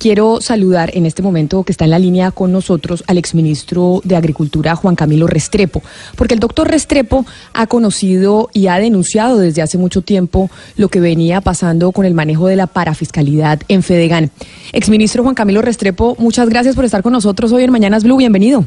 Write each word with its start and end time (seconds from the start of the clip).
Quiero 0.00 0.40
saludar 0.40 0.88
en 0.94 1.04
este 1.04 1.20
momento 1.20 1.62
que 1.62 1.72
está 1.72 1.84
en 1.84 1.90
la 1.90 1.98
línea 1.98 2.30
con 2.30 2.52
nosotros 2.52 3.04
al 3.06 3.18
exministro 3.18 4.00
de 4.02 4.16
Agricultura, 4.16 4.74
Juan 4.74 4.96
Camilo 4.96 5.26
Restrepo, 5.26 5.82
porque 6.16 6.32
el 6.32 6.40
doctor 6.40 6.70
Restrepo 6.70 7.26
ha 7.52 7.66
conocido 7.66 8.48
y 8.54 8.68
ha 8.68 8.78
denunciado 8.78 9.36
desde 9.36 9.60
hace 9.60 9.76
mucho 9.76 10.00
tiempo 10.00 10.48
lo 10.78 10.88
que 10.88 11.00
venía 11.00 11.42
pasando 11.42 11.92
con 11.92 12.06
el 12.06 12.14
manejo 12.14 12.46
de 12.46 12.56
la 12.56 12.66
parafiscalidad 12.66 13.60
en 13.68 13.82
Fedegan. 13.82 14.30
Exministro 14.72 15.22
Juan 15.22 15.34
Camilo 15.34 15.60
Restrepo, 15.60 16.16
muchas 16.18 16.48
gracias 16.48 16.74
por 16.74 16.86
estar 16.86 17.02
con 17.02 17.12
nosotros 17.12 17.52
hoy 17.52 17.64
en 17.64 17.70
Mañanas 17.70 18.02
Blue. 18.02 18.16
Bienvenido. 18.16 18.64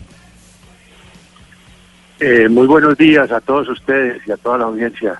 Eh, 2.19 2.47
muy 2.47 2.67
buenos 2.67 2.95
días 2.95 3.31
a 3.31 3.41
todos 3.41 3.67
ustedes 3.69 4.21
y 4.27 4.31
a 4.31 4.37
toda 4.37 4.59
la 4.59 4.65
audiencia. 4.65 5.19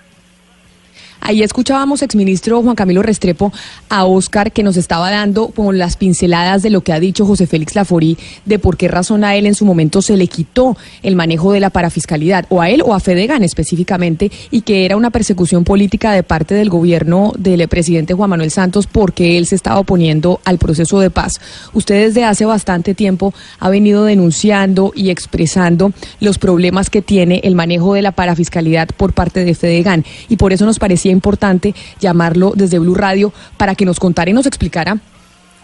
Ahí 1.26 1.42
escuchábamos, 1.42 2.02
exministro 2.02 2.62
Juan 2.62 2.76
Camilo 2.76 3.02
Restrepo, 3.02 3.54
a 3.88 4.04
Oscar 4.04 4.52
que 4.52 4.62
nos 4.62 4.76
estaba 4.76 5.10
dando 5.10 5.48
con 5.48 5.78
las 5.78 5.96
pinceladas 5.96 6.64
de 6.64 6.70
lo 6.70 6.82
que 6.82 6.92
ha 6.92 7.00
dicho 7.00 7.26
José 7.26 7.48
Félix 7.48 7.76
Laforí, 7.76 8.18
de 8.44 8.60
por 8.60 8.76
qué 8.76 8.90
razón 8.90 9.24
a 9.24 9.38
él 9.38 9.46
en 9.46 9.56
su 9.56 9.64
momento 9.64 10.02
se 10.02 10.18
le 10.18 10.28
quitó 10.28 10.76
el 11.02 11.16
manejo 11.16 11.54
de 11.54 11.62
la 11.62 11.70
parafiscalidad, 11.70 12.46
o 12.50 12.60
a 12.60 12.70
él 12.70 12.84
o 12.86 12.94
a 12.94 13.00
Fedegan 13.00 13.42
específicamente, 13.42 14.34
y 14.52 14.64
que 14.64 14.84
era 14.84 14.98
una 14.98 15.12
persecución 15.12 15.64
política 15.64 16.12
de 16.12 16.24
parte 16.24 16.56
del 16.56 16.70
gobierno 16.70 17.32
del 17.38 17.66
presidente 17.70 18.14
Juan 18.14 18.32
Manuel 18.32 18.52
Santos 18.52 18.86
porque 18.86 19.38
él 19.38 19.46
se 19.46 19.56
estaba 19.56 19.80
oponiendo 19.80 20.42
al 20.44 20.58
proceso 20.58 21.00
de 21.00 21.10
paz. 21.10 21.40
Usted 21.72 22.08
desde 22.08 22.26
hace 22.26 22.44
bastante 22.44 22.96
tiempo 22.96 23.34
ha 23.60 23.70
venido 23.70 24.04
denunciando 24.04 24.92
y 24.94 25.10
expresando 25.10 25.94
los 26.20 26.38
problemas 26.38 26.90
que 26.90 27.02
tiene 27.02 27.40
el 27.46 27.56
manejo 27.56 27.94
de 27.94 28.02
la 28.02 28.12
parafiscalidad 28.12 28.90
por 28.98 29.14
parte 29.14 29.46
de 29.46 29.56
Fedegan, 29.56 30.04
y 30.28 30.36
por 30.36 30.52
eso 30.52 30.66
nos 30.66 30.80
parecía 30.80 31.13
importante 31.14 31.74
llamarlo 32.00 32.54
desde 32.56 32.80
Blue 32.80 32.96
Radio 32.96 33.32
para 33.58 33.76
que 33.76 33.86
nos 33.86 34.00
contara 34.00 34.30
y 34.30 34.34
nos 34.34 34.46
explicara 34.46 34.98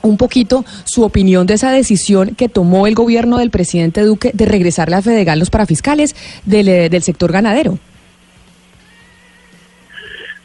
un 0.01 0.17
poquito 0.17 0.63
su 0.85 1.03
opinión 1.03 1.45
de 1.45 1.55
esa 1.55 1.71
decisión 1.71 2.35
que 2.35 2.49
tomó 2.49 2.87
el 2.87 2.95
gobierno 2.95 3.37
del 3.37 3.49
presidente 3.49 4.01
Duque 4.01 4.31
de 4.33 4.45
regresarle 4.45 4.95
a 4.95 5.01
Fedegan 5.01 5.39
los 5.39 5.49
parafiscales 5.49 6.15
del, 6.45 6.69
eh, 6.69 6.89
del 6.89 7.03
sector 7.03 7.31
ganadero. 7.31 7.77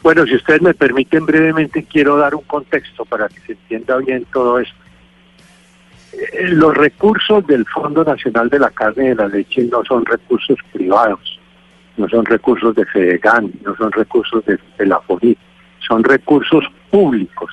Bueno, 0.02 0.26
si 0.26 0.34
ustedes 0.34 0.60
me 0.60 0.74
permiten 0.74 1.24
brevemente, 1.24 1.82
quiero 1.84 2.18
dar 2.18 2.34
un 2.34 2.42
contexto 2.42 3.06
para 3.06 3.26
que 3.28 3.40
se 3.46 3.52
entienda 3.52 3.96
bien 3.96 4.26
todo 4.30 4.58
esto. 4.58 4.74
Eh, 6.12 6.48
Los 6.48 6.76
recursos 6.76 7.46
del 7.46 7.64
Fondo 7.66 8.04
Nacional 8.04 8.50
de 8.50 8.58
la 8.58 8.70
Carne 8.70 9.06
y 9.06 9.08
de 9.08 9.14
la 9.14 9.28
Leche 9.28 9.62
no 9.62 9.82
son 9.84 10.04
recursos 10.04 10.58
privados, 10.72 11.33
no 11.96 12.08
son 12.08 12.24
recursos 12.24 12.74
de 12.74 12.84
Fedegan, 12.86 13.52
no 13.64 13.76
son 13.76 13.92
recursos 13.92 14.44
de, 14.44 14.58
la 14.86 15.00
FONI, 15.00 15.36
son 15.86 16.02
recursos 16.02 16.64
públicos 16.90 17.50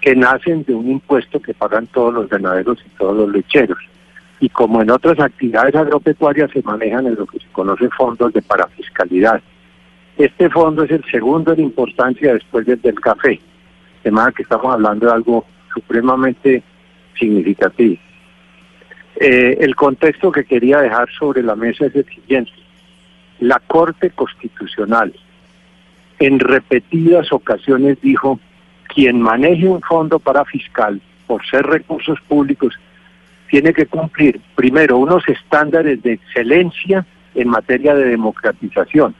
que 0.00 0.14
nacen 0.14 0.64
de 0.64 0.74
un 0.74 0.90
impuesto 0.90 1.40
que 1.40 1.54
pagan 1.54 1.86
todos 1.88 2.14
los 2.14 2.28
ganaderos 2.28 2.78
y 2.86 2.88
todos 2.90 3.16
los 3.16 3.30
lecheros. 3.30 3.78
Y 4.40 4.48
como 4.48 4.80
en 4.80 4.90
otras 4.90 5.18
actividades 5.18 5.74
agropecuarias 5.74 6.50
se 6.52 6.62
manejan 6.62 7.06
en 7.06 7.16
lo 7.16 7.26
que 7.26 7.40
se 7.40 7.48
conoce 7.48 7.88
fondos 7.90 8.32
de 8.32 8.40
parafiscalidad. 8.40 9.40
Este 10.16 10.48
fondo 10.48 10.84
es 10.84 10.90
el 10.90 11.04
segundo 11.10 11.52
en 11.52 11.60
importancia 11.60 12.32
después 12.32 12.64
del 12.66 12.80
del 12.80 13.00
café, 13.00 13.40
de 14.04 14.10
manera 14.10 14.32
que 14.32 14.42
estamos 14.42 14.72
hablando 14.72 15.06
de 15.06 15.12
algo 15.12 15.44
supremamente 15.74 16.62
significativo. 17.18 17.96
Eh, 19.20 19.58
el 19.60 19.74
contexto 19.74 20.30
que 20.30 20.44
quería 20.44 20.78
dejar 20.80 21.08
sobre 21.18 21.42
la 21.42 21.56
mesa 21.56 21.86
es 21.86 21.96
el 21.96 22.06
siguiente. 22.06 22.52
La 23.40 23.60
Corte 23.60 24.10
Constitucional 24.10 25.14
en 26.18 26.40
repetidas 26.40 27.32
ocasiones 27.32 28.00
dijo, 28.00 28.40
quien 28.88 29.20
maneje 29.20 29.68
un 29.68 29.80
fondo 29.82 30.18
para 30.18 30.44
fiscal 30.44 31.00
por 31.26 31.46
ser 31.46 31.66
recursos 31.66 32.18
públicos 32.22 32.74
tiene 33.48 33.72
que 33.72 33.86
cumplir 33.86 34.40
primero 34.54 34.98
unos 34.98 35.22
estándares 35.28 36.02
de 36.02 36.14
excelencia 36.14 37.06
en 37.34 37.48
materia 37.48 37.94
de 37.94 38.04
democratización. 38.04 39.14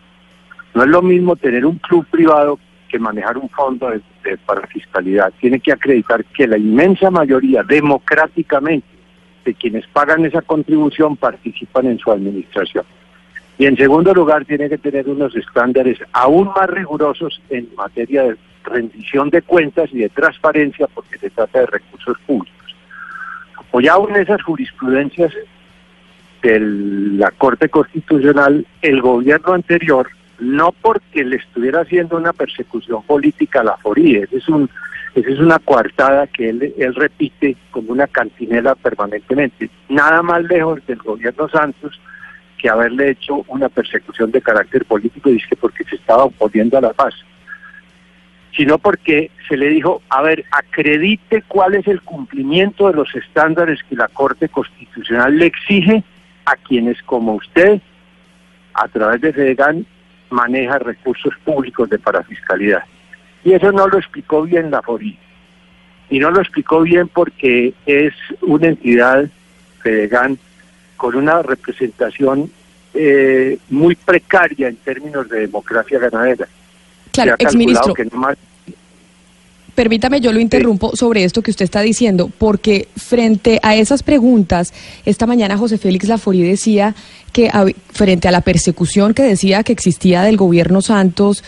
No 0.75 0.83
es 0.83 0.89
lo 0.89 1.03
mismo 1.03 1.37
tener 1.37 1.65
un 1.65 1.77
club 1.79 2.07
privado 2.11 2.59
que 2.89 2.99
manejar 2.99 3.39
un 3.39 3.49
fondo 3.51 3.91
de 3.91 4.39
parafiscalidad. 4.39 5.33
Tiene 5.41 5.61
que 5.61 5.73
acreditar 5.73 6.25
que 6.25 6.47
la 6.47 6.59
inmensa 6.59 7.11
mayoría 7.11 7.63
democráticamente 7.63 8.87
de 9.45 9.55
quienes 9.55 9.87
pagan 9.89 10.25
esa 10.25 10.43
contribución 10.43 11.17
participan 11.17 11.87
en 11.87 11.99
su 11.99 12.11
administración. 12.11 12.85
Y 13.59 13.67
en 13.67 13.77
segundo 13.77 14.15
lugar, 14.15 14.45
tiene 14.45 14.69
que 14.69 14.79
tener 14.79 15.09
unos 15.09 15.35
estándares 15.35 15.99
aún 16.13 16.49
más 16.55 16.71
rigurosos 16.71 17.43
en 17.51 17.69
materia 17.77 18.23
de 18.23 18.37
rendición 18.63 19.31
de 19.31 19.43
cuentas 19.43 19.91
y 19.93 19.99
de 19.99 20.09
transparencia, 20.11 20.87
porque 20.87 21.19
se 21.19 21.31
trata 21.31 21.61
de 21.61 21.67
recursos 21.67 22.17
públicos. 22.25 22.77
Apoyado 23.57 24.09
en 24.11 24.17
esas 24.17 24.41
jurisprudencias 24.43 25.33
de 26.43 26.61
la 26.61 27.33
Corte 27.33 27.69
Constitucional, 27.69 28.65
el 28.81 29.01
gobierno 29.01 29.55
anterior, 29.55 30.09
no 30.39 30.71
porque 30.71 31.25
le 31.25 31.37
estuviera 31.37 31.81
haciendo 31.81 32.17
una 32.17 32.33
persecución 32.33 33.03
política 33.03 33.61
a 33.61 33.65
la 33.65 33.77
FORI, 33.79 34.19
ese 34.19 34.37
es 34.37 34.49
un, 34.49 34.71
esa 35.17 35.31
es 35.31 35.39
una 35.41 35.59
coartada 35.59 36.29
que 36.29 36.51
él, 36.51 36.75
él 36.79 36.95
repite 36.95 37.57
como 37.73 37.91
una 37.91 38.07
cantinela 38.07 38.77
permanentemente, 38.77 39.69
nada 39.89 40.23
más 40.23 40.45
lejos 40.45 40.87
del 40.87 40.99
gobierno 40.99 41.49
Santos, 41.49 42.01
que 42.59 42.69
haberle 42.69 43.11
hecho 43.11 43.45
una 43.49 43.69
persecución 43.69 44.31
de 44.31 44.43
carácter 44.43 44.85
político, 44.85 45.31
dice 45.31 45.47
que 45.49 45.57
porque 45.57 45.85
se 45.85 45.97
estaba 45.97 46.25
oponiendo 46.25 46.77
a 46.77 46.83
la 46.83 46.93
paz, 46.93 47.15
sino 48.55 48.79
porque 48.79 49.31
se 49.49 49.57
le 49.57 49.69
dijo, 49.69 50.03
a 50.09 50.21
ver, 50.23 50.45
acredite 50.51 51.43
cuál 51.47 51.77
es 51.77 51.87
el 51.87 52.03
cumplimiento 52.03 52.89
de 52.89 52.95
los 52.95 53.15
estándares 53.15 53.81
que 53.89 53.95
la 53.95 54.09
Corte 54.09 54.49
Constitucional 54.49 55.39
le 55.39 55.47
exige 55.47 56.03
a 56.45 56.57
quienes 56.57 57.01
como 57.03 57.35
usted, 57.35 57.81
a 58.75 58.89
través 58.89 59.21
de 59.21 59.33
FEDEGAN, 59.33 59.87
maneja 60.31 60.79
recursos 60.79 61.35
públicos 61.45 61.89
de 61.89 61.99
parafiscalidad. 61.99 62.83
Y 63.45 63.53
eso 63.53 63.71
no 63.71 63.87
lo 63.87 63.99
explicó 63.99 64.43
bien 64.43 64.71
la 64.71 64.83
FORI. 64.83 65.19
Y 66.11 66.19
no 66.19 66.31
lo 66.31 66.41
explicó 66.41 66.83
bien 66.83 67.09
porque 67.09 67.75
es 67.87 68.15
una 68.41 68.69
entidad, 68.69 69.27
FEDEGAN, 69.83 70.39
con 70.99 71.17
una 71.17 71.41
representación 71.41 72.51
eh, 72.93 73.59
muy 73.71 73.95
precaria 73.95 74.69
en 74.69 74.77
términos 74.77 75.29
de 75.31 75.41
democracia 75.41 75.99
ganadera. 75.99 76.47
Claro, 77.13 77.37
exministro. 77.39 77.95
Que. 77.95 78.07
Permítame, 79.75 80.21
yo 80.21 80.33
lo 80.33 80.41
interrumpo 80.41 80.97
sobre 80.97 81.23
esto 81.23 81.41
que 81.41 81.53
usted 81.53 81.65
está 81.65 81.81
diciendo, 81.83 82.31
porque 82.37 82.89
frente 82.97 83.61
a 83.63 83.77
esas 83.77 84.03
preguntas, 84.03 84.75
esta 85.05 85.25
mañana 85.25 85.57
José 85.57 85.79
Félix 85.79 86.09
Laforí 86.09 86.43
decía 86.43 86.97
que 87.33 87.49
frente 87.93 88.27
a 88.27 88.33
la 88.33 88.41
persecución 88.41 89.15
que 89.15 89.23
decía 89.23 89.63
que 89.63 89.73
existía 89.73 90.23
del 90.23 90.37
gobierno 90.37 90.83
Santos, 90.83 91.45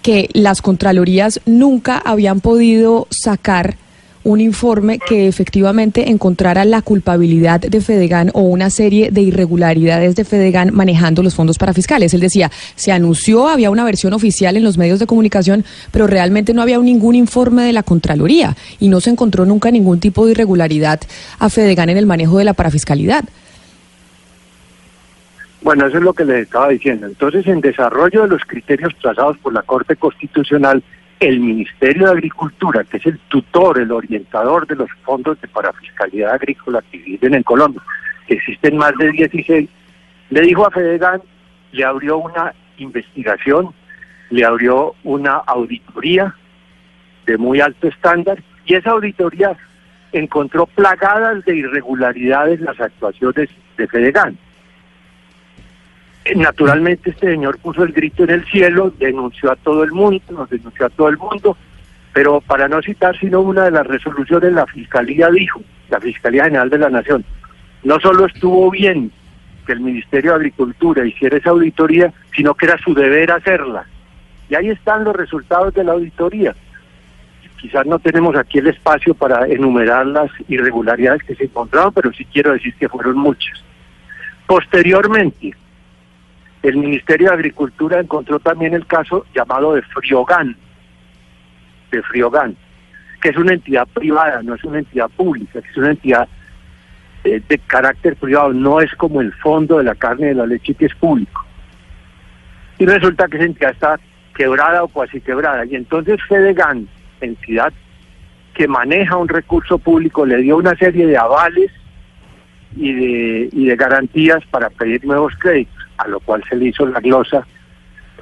que 0.00 0.30
las 0.32 0.62
Contralorías 0.62 1.40
nunca 1.44 1.98
habían 1.98 2.40
podido 2.40 3.08
sacar 3.10 3.76
un 4.26 4.40
informe 4.40 4.98
que 4.98 5.28
efectivamente 5.28 6.10
encontrara 6.10 6.64
la 6.64 6.82
culpabilidad 6.82 7.60
de 7.60 7.80
Fedegan 7.80 8.30
o 8.34 8.40
una 8.40 8.70
serie 8.70 9.12
de 9.12 9.20
irregularidades 9.20 10.16
de 10.16 10.24
Fedegan 10.24 10.74
manejando 10.74 11.22
los 11.22 11.36
fondos 11.36 11.58
parafiscales. 11.58 12.12
Él 12.12 12.20
decía, 12.20 12.50
se 12.74 12.90
anunció, 12.90 13.46
había 13.46 13.70
una 13.70 13.84
versión 13.84 14.14
oficial 14.14 14.56
en 14.56 14.64
los 14.64 14.78
medios 14.78 14.98
de 14.98 15.06
comunicación, 15.06 15.64
pero 15.92 16.08
realmente 16.08 16.54
no 16.54 16.62
había 16.62 16.78
ningún 16.78 17.14
informe 17.14 17.62
de 17.62 17.72
la 17.72 17.84
Contraloría 17.84 18.56
y 18.80 18.88
no 18.88 19.00
se 19.00 19.10
encontró 19.10 19.46
nunca 19.46 19.70
ningún 19.70 20.00
tipo 20.00 20.26
de 20.26 20.32
irregularidad 20.32 21.00
a 21.38 21.48
Fedegan 21.48 21.90
en 21.90 21.96
el 21.96 22.06
manejo 22.06 22.38
de 22.38 22.44
la 22.44 22.52
parafiscalidad. 22.52 23.24
Bueno, 25.62 25.86
eso 25.86 25.98
es 25.98 26.02
lo 26.02 26.14
que 26.14 26.24
les 26.24 26.42
estaba 26.42 26.68
diciendo. 26.70 27.06
Entonces, 27.06 27.46
en 27.46 27.60
desarrollo 27.60 28.22
de 28.22 28.28
los 28.28 28.42
criterios 28.44 28.92
trazados 29.00 29.38
por 29.38 29.52
la 29.52 29.62
Corte 29.62 29.94
Constitucional, 29.94 30.82
el 31.20 31.40
Ministerio 31.40 32.06
de 32.06 32.12
Agricultura, 32.12 32.84
que 32.84 32.98
es 32.98 33.06
el 33.06 33.18
tutor, 33.28 33.78
el 33.80 33.90
orientador 33.90 34.66
de 34.66 34.76
los 34.76 34.90
fondos 35.02 35.40
de 35.40 35.48
parafiscalidad 35.48 36.34
agrícola 36.34 36.82
que 36.90 36.98
existen 36.98 37.34
en 37.34 37.42
Colombia, 37.42 37.82
que 38.26 38.34
existen 38.34 38.76
más 38.76 38.92
de 38.98 39.12
16, 39.12 39.68
le 40.30 40.40
dijo 40.42 40.66
a 40.66 40.70
Fedegan, 40.70 41.22
le 41.72 41.84
abrió 41.84 42.18
una 42.18 42.52
investigación, 42.78 43.72
le 44.30 44.44
abrió 44.44 44.94
una 45.04 45.36
auditoría 45.46 46.34
de 47.24 47.38
muy 47.38 47.60
alto 47.60 47.88
estándar, 47.88 48.42
y 48.66 48.74
esa 48.74 48.90
auditoría 48.90 49.56
encontró 50.12 50.66
plagadas 50.66 51.44
de 51.44 51.56
irregularidades 51.56 52.60
las 52.60 52.80
actuaciones 52.80 53.48
de 53.76 53.86
Fedegan. 53.88 54.38
Naturalmente 56.34 57.10
este 57.10 57.30
señor 57.30 57.58
puso 57.58 57.84
el 57.84 57.92
grito 57.92 58.24
en 58.24 58.30
el 58.30 58.44
cielo, 58.46 58.92
denunció 58.98 59.52
a 59.52 59.56
todo 59.56 59.84
el 59.84 59.92
mundo, 59.92 60.20
nos 60.30 60.50
denunció 60.50 60.86
a 60.86 60.90
todo 60.90 61.08
el 61.08 61.18
mundo, 61.18 61.56
pero 62.12 62.40
para 62.40 62.68
no 62.68 62.82
citar 62.82 63.16
sino 63.18 63.40
una 63.40 63.64
de 63.64 63.70
las 63.70 63.86
resoluciones, 63.86 64.52
la 64.52 64.66
Fiscalía 64.66 65.30
dijo, 65.30 65.62
la 65.88 66.00
Fiscalía 66.00 66.44
General 66.44 66.68
de 66.68 66.78
la 66.78 66.90
Nación, 66.90 67.24
no 67.84 68.00
solo 68.00 68.26
estuvo 68.26 68.70
bien 68.70 69.12
que 69.66 69.72
el 69.72 69.80
Ministerio 69.80 70.32
de 70.32 70.36
Agricultura 70.36 71.06
hiciera 71.06 71.36
esa 71.36 71.50
auditoría, 71.50 72.12
sino 72.34 72.54
que 72.54 72.66
era 72.66 72.78
su 72.78 72.94
deber 72.94 73.30
hacerla. 73.30 73.84
Y 74.48 74.54
ahí 74.54 74.70
están 74.70 75.04
los 75.04 75.14
resultados 75.14 75.74
de 75.74 75.84
la 75.84 75.92
auditoría. 75.92 76.54
Quizás 77.60 77.86
no 77.86 77.98
tenemos 77.98 78.36
aquí 78.36 78.58
el 78.58 78.68
espacio 78.68 79.14
para 79.14 79.46
enumerar 79.46 80.06
las 80.06 80.30
irregularidades 80.48 81.22
que 81.22 81.34
se 81.34 81.44
encontraron, 81.44 81.92
pero 81.92 82.12
sí 82.12 82.24
quiero 82.26 82.52
decir 82.52 82.74
que 82.74 82.88
fueron 82.88 83.16
muchas. 83.16 83.62
Posteriormente, 84.46 85.54
el 86.68 86.76
Ministerio 86.78 87.28
de 87.28 87.34
Agricultura 87.34 88.00
encontró 88.00 88.40
también 88.40 88.74
el 88.74 88.86
caso 88.86 89.24
llamado 89.32 89.74
de 89.74 89.82
Friogán, 89.82 90.56
de 91.92 92.02
Friogán, 92.02 92.56
que 93.20 93.28
es 93.28 93.36
una 93.36 93.52
entidad 93.52 93.86
privada, 93.86 94.42
no 94.42 94.56
es 94.56 94.64
una 94.64 94.80
entidad 94.80 95.08
pública, 95.10 95.60
es 95.60 95.76
una 95.76 95.90
entidad 95.90 96.28
eh, 97.22 97.40
de 97.48 97.58
carácter 97.60 98.16
privado, 98.16 98.52
no 98.52 98.80
es 98.80 98.92
como 98.96 99.20
el 99.20 99.32
fondo 99.34 99.78
de 99.78 99.84
la 99.84 99.94
carne 99.94 100.26
y 100.26 100.28
de 100.30 100.34
la 100.34 100.46
leche 100.46 100.74
que 100.74 100.86
es 100.86 100.94
público. 100.96 101.44
Y 102.78 102.86
resulta 102.86 103.28
que 103.28 103.36
esa 103.36 103.46
entidad 103.46 103.70
está 103.70 104.00
quebrada 104.34 104.82
o 104.82 104.88
cuasi 104.88 105.20
quebrada. 105.20 105.64
Y 105.66 105.76
entonces 105.76 106.18
Fedegan, 106.28 106.88
entidad 107.20 107.72
que 108.54 108.66
maneja 108.66 109.16
un 109.16 109.28
recurso 109.28 109.78
público, 109.78 110.26
le 110.26 110.38
dio 110.38 110.56
una 110.56 110.74
serie 110.74 111.06
de 111.06 111.16
avales 111.16 111.70
y 112.74 113.66
de 113.66 113.76
garantías 113.76 114.44
para 114.50 114.68
pedir 114.68 115.02
nuevos 115.04 115.32
créditos, 115.38 115.75
a 115.98 116.08
lo 116.08 116.20
cual 116.20 116.42
se 116.48 116.56
le 116.56 116.66
hizo 116.66 116.86
la 116.86 117.00
glosa 117.00 117.46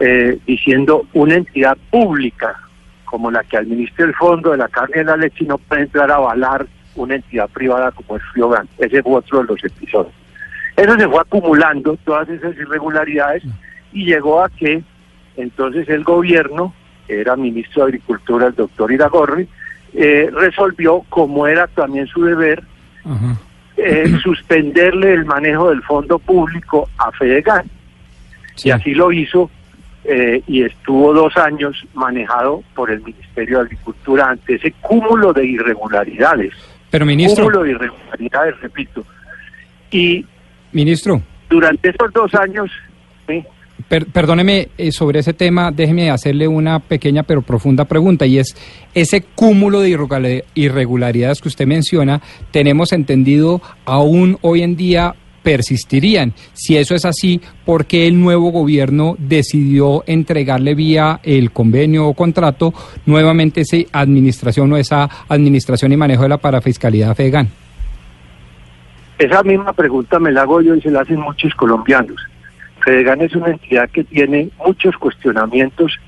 eh, 0.00 0.38
diciendo 0.46 1.06
una 1.12 1.36
entidad 1.36 1.76
pública 1.90 2.60
como 3.04 3.30
la 3.30 3.44
que 3.44 3.56
administra 3.56 4.06
el 4.06 4.14
fondo 4.14 4.50
de 4.50 4.56
la 4.56 4.68
carne 4.68 5.02
y 5.02 5.04
la 5.04 5.16
leche 5.16 5.44
no 5.44 5.58
puede 5.58 5.82
entrar 5.82 6.10
a 6.10 6.16
avalar 6.16 6.66
una 6.96 7.14
entidad 7.16 7.48
privada 7.50 7.92
como 7.92 8.16
es 8.16 8.22
Friogan. 8.32 8.68
Ese 8.78 9.02
fue 9.02 9.14
otro 9.14 9.38
de 9.40 9.44
los 9.44 9.64
episodios. 9.64 10.12
Eso 10.76 10.98
se 10.98 11.08
fue 11.08 11.20
acumulando, 11.20 11.96
todas 12.04 12.28
esas 12.28 12.56
irregularidades, 12.56 13.44
y 13.92 14.04
llegó 14.06 14.42
a 14.42 14.48
que 14.48 14.82
entonces 15.36 15.88
el 15.88 16.02
gobierno, 16.02 16.74
que 17.06 17.20
era 17.20 17.36
ministro 17.36 17.84
de 17.84 17.90
Agricultura, 17.90 18.48
el 18.48 18.54
doctor 18.54 18.90
Iragorri, 18.90 19.48
eh, 19.92 20.28
resolvió, 20.32 21.04
como 21.08 21.46
era 21.46 21.68
también 21.68 22.06
su 22.08 22.24
deber, 22.24 22.64
eh, 23.76 24.12
suspenderle 24.22 25.12
el 25.14 25.24
manejo 25.24 25.70
del 25.70 25.82
fondo 25.82 26.18
público 26.18 26.88
a 26.98 27.12
Fedegan. 27.12 27.64
Y 28.62 28.70
así 28.70 28.94
lo 28.94 29.10
hizo 29.10 29.50
eh, 30.04 30.42
y 30.46 30.62
estuvo 30.62 31.12
dos 31.12 31.36
años 31.36 31.84
manejado 31.94 32.62
por 32.74 32.90
el 32.90 33.00
Ministerio 33.02 33.58
de 33.58 33.64
Agricultura 33.64 34.30
ante 34.30 34.54
ese 34.54 34.72
cúmulo 34.80 35.32
de 35.32 35.46
irregularidades. 35.46 36.52
Pero 36.90 37.06
ministro. 37.06 37.44
Cúmulo 37.44 37.62
de 37.64 37.70
irregularidades, 37.70 38.60
repito. 38.60 39.04
Y. 39.90 40.24
Ministro. 40.72 41.22
Durante 41.48 41.88
esos 41.88 42.12
dos 42.12 42.34
años. 42.34 42.70
Perdóneme 43.88 44.68
eh, 44.78 44.92
sobre 44.92 45.20
ese 45.20 45.32
tema, 45.32 45.70
déjeme 45.70 46.10
hacerle 46.10 46.48
una 46.48 46.80
pequeña 46.80 47.22
pero 47.22 47.42
profunda 47.42 47.84
pregunta 47.84 48.26
y 48.26 48.38
es 48.38 48.56
ese 48.94 49.22
cúmulo 49.22 49.80
de 49.80 50.44
irregularidades 50.54 51.40
que 51.40 51.48
usted 51.48 51.66
menciona, 51.66 52.20
tenemos 52.50 52.92
entendido 52.92 53.60
aún 53.84 54.38
hoy 54.42 54.62
en 54.62 54.76
día 54.76 55.14
persistirían. 55.42 56.32
Si 56.54 56.76
eso 56.76 56.94
es 56.94 57.04
así, 57.04 57.40
¿por 57.64 57.84
qué 57.84 58.08
el 58.08 58.18
nuevo 58.18 58.50
gobierno 58.50 59.14
decidió 59.18 60.02
entregarle 60.06 60.74
vía 60.74 61.20
el 61.22 61.52
convenio 61.52 62.08
o 62.08 62.14
contrato 62.14 62.72
nuevamente 63.06 63.60
esa 63.60 63.76
administración 63.92 64.72
o 64.72 64.76
esa 64.76 65.08
administración 65.28 65.92
y 65.92 65.96
manejo 65.96 66.22
de 66.22 66.30
la 66.30 66.38
parafiscalidad 66.38 67.14
FEGAN? 67.14 67.48
Esa 69.18 69.42
misma 69.44 69.72
pregunta 69.72 70.18
me 70.18 70.32
la 70.32 70.42
hago 70.42 70.60
yo 70.60 70.74
y 70.74 70.80
se 70.80 70.90
la 70.90 71.02
hacen 71.02 71.20
muchos 71.20 71.54
colombianos. 71.54 72.16
FEDEGAN 72.84 73.22
es 73.22 73.34
una 73.34 73.48
entidad 73.48 73.88
que 73.88 74.04
tiene 74.04 74.50
muchos 74.64 74.96
cuestionamientos 74.98 75.98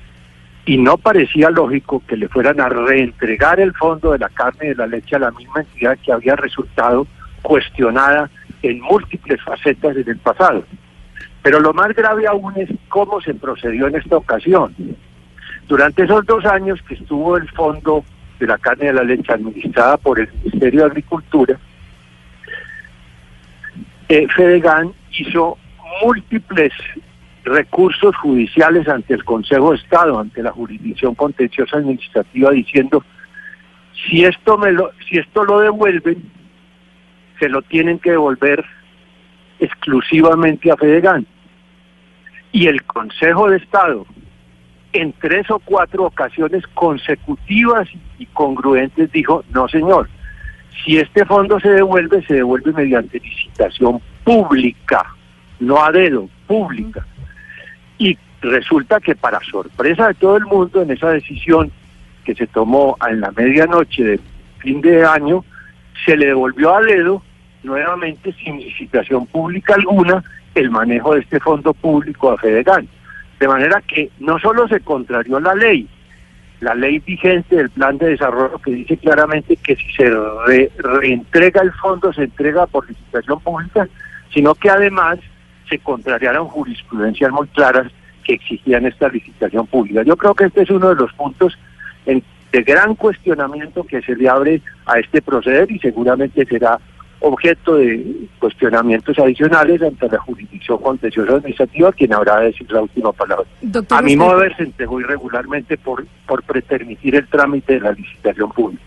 y 0.65 0.77
no 0.77 0.97
parecía 0.97 1.49
lógico 1.49 2.03
que 2.07 2.17
le 2.17 2.27
fueran 2.27 2.59
a 2.59 2.69
reentregar 2.69 3.59
el 3.59 3.73
fondo 3.73 4.11
de 4.11 4.19
la 4.19 4.29
carne 4.29 4.65
y 4.65 4.69
de 4.69 4.75
la 4.75 4.85
leche 4.85 5.15
a 5.15 5.19
la 5.19 5.31
misma 5.31 5.61
entidad 5.61 5.97
que 6.05 6.11
había 6.11 6.35
resultado 6.35 7.07
cuestionada 7.41 8.29
en 8.61 8.79
múltiples 8.81 9.41
facetas 9.43 9.97
en 9.97 10.07
el 10.07 10.17
pasado. 10.17 10.65
Pero 11.41 11.59
lo 11.59 11.73
más 11.73 11.95
grave 11.95 12.27
aún 12.27 12.53
es 12.57 12.69
cómo 12.89 13.21
se 13.21 13.33
procedió 13.33 13.87
en 13.87 13.95
esta 13.95 14.17
ocasión. 14.17 14.75
Durante 15.67 16.03
esos 16.03 16.25
dos 16.25 16.45
años 16.45 16.79
que 16.87 16.93
estuvo 16.93 17.37
el 17.37 17.49
fondo 17.49 18.03
de 18.39 18.45
la 18.45 18.57
carne 18.57 18.87
de 18.87 18.93
la 18.93 19.03
leche 19.03 19.33
administrada 19.33 19.97
por 19.97 20.19
el 20.19 20.29
Ministerio 20.43 20.81
de 20.81 20.85
Agricultura, 20.85 21.57
eh, 24.09 24.27
Fedegan 24.35 24.93
hizo 25.11 25.57
múltiples 26.03 26.73
recursos 27.43 28.15
judiciales 28.17 28.87
ante 28.87 29.13
el 29.13 29.23
Consejo 29.23 29.71
de 29.71 29.77
Estado, 29.77 30.19
ante 30.19 30.43
la 30.43 30.51
jurisdicción 30.51 31.15
contenciosa 31.15 31.77
administrativa, 31.77 32.51
diciendo 32.51 33.03
si 34.05 34.25
esto 34.25 34.57
me 34.57 34.71
lo, 34.71 34.91
si 35.09 35.17
esto 35.17 35.43
lo 35.43 35.59
devuelven, 35.59 36.31
se 37.39 37.49
lo 37.49 37.61
tienen 37.63 37.99
que 37.99 38.11
devolver 38.11 38.63
exclusivamente 39.59 40.71
a 40.71 40.77
Fedegan. 40.77 41.25
Y 42.51 42.67
el 42.67 42.83
Consejo 42.83 43.49
de 43.49 43.57
Estado, 43.57 44.05
en 44.93 45.13
tres 45.13 45.49
o 45.49 45.59
cuatro 45.59 46.05
ocasiones 46.05 46.65
consecutivas 46.73 47.87
y 48.17 48.25
congruentes, 48.27 49.11
dijo, 49.11 49.43
no 49.53 49.67
señor, 49.67 50.09
si 50.83 50.97
este 50.97 51.25
fondo 51.25 51.59
se 51.59 51.69
devuelve, 51.69 52.23
se 52.25 52.35
devuelve 52.35 52.71
mediante 52.71 53.19
licitación 53.19 54.01
pública, 54.23 55.16
no 55.59 55.83
a 55.83 55.91
dedo, 55.91 56.29
pública. 56.47 57.05
Y 57.97 58.17
resulta 58.41 58.99
que 58.99 59.15
para 59.15 59.39
sorpresa 59.41 60.07
de 60.07 60.13
todo 60.15 60.37
el 60.37 60.45
mundo, 60.45 60.81
en 60.81 60.91
esa 60.91 61.09
decisión 61.09 61.71
que 62.23 62.35
se 62.35 62.47
tomó 62.47 62.97
en 63.07 63.21
la 63.21 63.31
medianoche 63.31 64.03
de 64.03 64.19
fin 64.59 64.81
de 64.81 65.05
año, 65.05 65.43
se 66.05 66.15
le 66.15 66.27
devolvió 66.27 66.75
a 66.75 66.81
dedo 66.81 67.23
nuevamente 67.63 68.33
sin 68.33 68.57
licitación 68.57 69.25
pública 69.27 69.75
alguna 69.75 70.23
el 70.55 70.69
manejo 70.69 71.13
de 71.13 71.21
este 71.21 71.39
fondo 71.39 71.73
público 71.73 72.31
a. 72.31 72.37
De 73.39 73.47
manera 73.47 73.81
que 73.81 74.09
no 74.19 74.39
solo 74.39 74.67
se 74.67 74.79
contrarió 74.79 75.39
la 75.39 75.53
ley, 75.53 75.87
la 76.59 76.73
ley 76.73 76.99
vigente 76.99 77.55
del 77.55 77.69
plan 77.69 77.97
de 77.97 78.09
desarrollo 78.09 78.57
que 78.59 78.71
dice 78.71 78.97
claramente 78.97 79.55
que 79.57 79.75
si 79.75 79.91
se 79.91 80.09
reentrega 80.79 81.61
el 81.61 81.71
fondo 81.73 82.11
se 82.13 82.23
entrega 82.23 82.65
por 82.65 82.87
licitación 82.87 83.39
pública, 83.41 83.87
sino 84.33 84.55
que 84.55 84.69
además 84.69 85.19
se 85.69 85.79
contrariaron 85.79 86.47
jurisprudencias 86.47 87.31
muy 87.31 87.47
claras 87.47 87.91
que 88.23 88.33
exigían 88.33 88.85
esta 88.85 89.07
licitación 89.09 89.67
pública. 89.67 90.03
Yo 90.03 90.17
creo 90.17 90.35
que 90.35 90.45
este 90.45 90.63
es 90.63 90.69
uno 90.69 90.89
de 90.89 90.95
los 90.95 91.13
puntos 91.13 91.57
de 92.05 92.63
gran 92.63 92.95
cuestionamiento 92.95 93.83
que 93.83 94.01
se 94.01 94.15
le 94.15 94.29
abre 94.29 94.61
a 94.85 94.99
este 94.99 95.21
proceder 95.21 95.69
y 95.71 95.79
seguramente 95.79 96.45
será 96.45 96.79
objeto 97.19 97.75
de 97.75 98.27
cuestionamientos 98.39 99.17
adicionales 99.17 99.81
ante 99.81 100.07
la 100.07 100.19
jurisdicción 100.19 100.77
contenciosa 100.77 101.33
administrativa, 101.33 101.91
quien 101.91 102.13
habrá 102.13 102.39
de 102.39 102.47
decir 102.47 102.71
la 102.71 102.81
última 102.81 103.11
palabra. 103.11 103.45
a 103.89 104.01
mi 104.01 104.15
modo 104.15 104.37
de 104.37 104.43
ver, 104.43 104.55
se 104.55 104.63
entregó 104.63 104.99
irregularmente 105.01 105.77
por, 105.77 106.05
por 106.27 106.43
pretermitir 106.43 107.15
el 107.15 107.27
trámite 107.27 107.73
de 107.73 107.79
la 107.81 107.91
licitación 107.91 108.51
pública. 108.51 108.83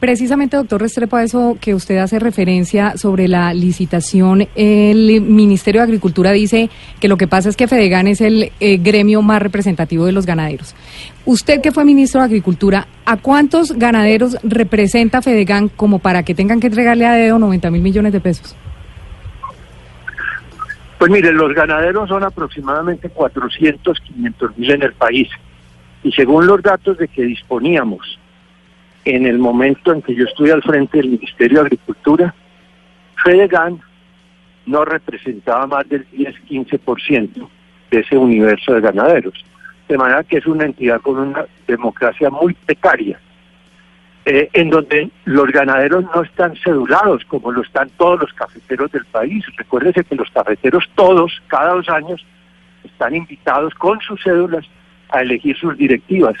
Precisamente, 0.00 0.56
doctor 0.56 0.82
Restrepo, 0.82 1.16
a 1.16 1.22
eso 1.22 1.56
que 1.60 1.74
usted 1.74 1.96
hace 1.96 2.18
referencia 2.18 2.96
sobre 2.96 3.26
la 3.26 3.54
licitación, 3.54 4.46
el 4.54 5.22
Ministerio 5.22 5.80
de 5.80 5.84
Agricultura 5.84 6.32
dice 6.32 6.68
que 7.00 7.08
lo 7.08 7.16
que 7.16 7.26
pasa 7.26 7.48
es 7.48 7.56
que 7.56 7.68
Fedegan 7.68 8.06
es 8.06 8.20
el 8.20 8.52
eh, 8.60 8.76
gremio 8.76 9.22
más 9.22 9.40
representativo 9.40 10.04
de 10.04 10.12
los 10.12 10.26
ganaderos. 10.26 10.74
Usted 11.24 11.62
que 11.62 11.72
fue 11.72 11.86
ministro 11.86 12.20
de 12.20 12.26
Agricultura, 12.26 12.86
¿a 13.06 13.16
cuántos 13.16 13.72
ganaderos 13.72 14.36
representa 14.42 15.22
Fedegan 15.22 15.68
como 15.68 16.00
para 16.00 16.22
que 16.22 16.34
tengan 16.34 16.60
que 16.60 16.66
entregarle 16.66 17.06
a 17.06 17.12
dedo 17.12 17.38
90 17.38 17.70
mil 17.70 17.80
millones 17.80 18.12
de 18.12 18.20
pesos? 18.20 18.54
Pues 20.98 21.10
mire, 21.10 21.32
los 21.32 21.54
ganaderos 21.54 22.08
son 22.08 22.24
aproximadamente 22.24 23.08
400, 23.08 24.00
500 24.00 24.58
mil 24.58 24.70
en 24.70 24.82
el 24.82 24.92
país. 24.92 25.28
Y 26.02 26.12
según 26.12 26.46
los 26.46 26.62
datos 26.62 26.98
de 26.98 27.08
que 27.08 27.22
disponíamos 27.22 28.18
en 29.04 29.26
el 29.26 29.38
momento 29.38 29.92
en 29.92 30.02
que 30.02 30.14
yo 30.14 30.24
estuve 30.24 30.52
al 30.52 30.62
frente 30.62 30.98
del 30.98 31.10
Ministerio 31.10 31.60
de 31.60 31.66
Agricultura, 31.66 32.34
Fedegan 33.22 33.80
no 34.66 34.84
representaba 34.84 35.66
más 35.66 35.88
del 35.88 36.06
10-15% 36.10 37.48
de 37.90 38.00
ese 38.00 38.16
universo 38.16 38.74
de 38.74 38.80
ganaderos. 38.80 39.44
De 39.88 39.98
manera 39.98 40.24
que 40.24 40.38
es 40.38 40.46
una 40.46 40.64
entidad 40.64 41.00
con 41.00 41.18
una 41.18 41.44
democracia 41.66 42.30
muy 42.30 42.54
precaria. 42.54 43.18
eh, 44.26 44.48
en 44.54 44.70
donde 44.70 45.10
los 45.26 45.50
ganaderos 45.50 46.04
no 46.14 46.22
están 46.22 46.56
cedulados 46.56 47.24
como 47.26 47.52
lo 47.52 47.62
están 47.62 47.90
todos 47.98 48.20
los 48.20 48.32
cafeteros 48.32 48.90
del 48.92 49.04
país. 49.04 49.44
Recuérdese 49.56 50.04
que 50.04 50.14
los 50.14 50.30
cafeteros 50.30 50.88
todos, 50.94 51.42
cada 51.48 51.74
dos 51.74 51.88
años, 51.90 52.24
están 52.84 53.14
invitados 53.14 53.74
con 53.74 54.00
sus 54.00 54.22
cédulas 54.22 54.64
a 55.10 55.20
elegir 55.20 55.56
sus 55.58 55.76
directivas. 55.76 56.34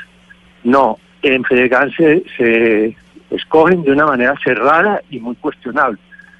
No, 0.62 0.98
en 1.32 1.44
Fedegan 1.44 1.90
se, 1.92 2.96
escogen 3.30 3.82
de 3.82 3.92
una 3.92 4.06
manera 4.06 4.34
cerrada 4.42 5.00
y 5.10 5.18
muy 5.18 5.34
cuestionable. 5.36 5.98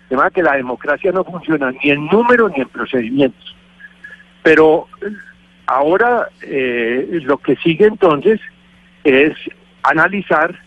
De 0.08 0.16
manera 0.16 0.34
que 0.34 0.42
la 0.42 0.56
democracia 0.56 1.12
no 1.12 1.24
funciona 1.24 1.72
ni 1.72 1.90
en 1.90 2.06
número 2.06 2.48
ni 2.48 2.60
en 2.60 2.68
procedimientos. 2.68 3.56
Pero 4.42 4.88
ahora 5.66 6.28
eh, 6.42 7.20
lo 7.22 7.38
que 7.38 7.56
sigue 7.56 7.86
entonces 7.86 8.40
es 9.02 9.32
analizar 9.82 10.58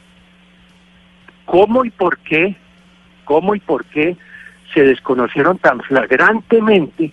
cómo 1.45 1.85
y 1.85 1.89
por 1.91 2.17
qué, 2.19 2.55
cómo 3.23 3.55
y 3.55 3.59
por 3.59 3.85
qué 3.85 4.17
se 4.73 4.83
desconocieron 4.83 5.57
tan 5.59 5.79
flagrantemente 5.81 7.11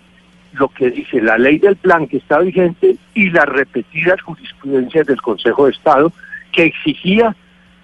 lo 0.53 0.69
que 0.69 0.91
dice 0.91 1.21
la 1.21 1.39
ley 1.39 1.59
del 1.59 1.77
plan 1.77 2.07
que 2.07 2.19
está 2.19 2.39
vigente 2.39 2.97
y 3.15 3.31
las 3.31 3.47
repetidas 3.47 4.21
jurisprudencias 4.23 5.07
del 5.07 5.21
Consejo 5.21 5.67
de 5.67 5.73
Estado 5.73 6.13
que 6.55 6.65
exigía 6.65 7.35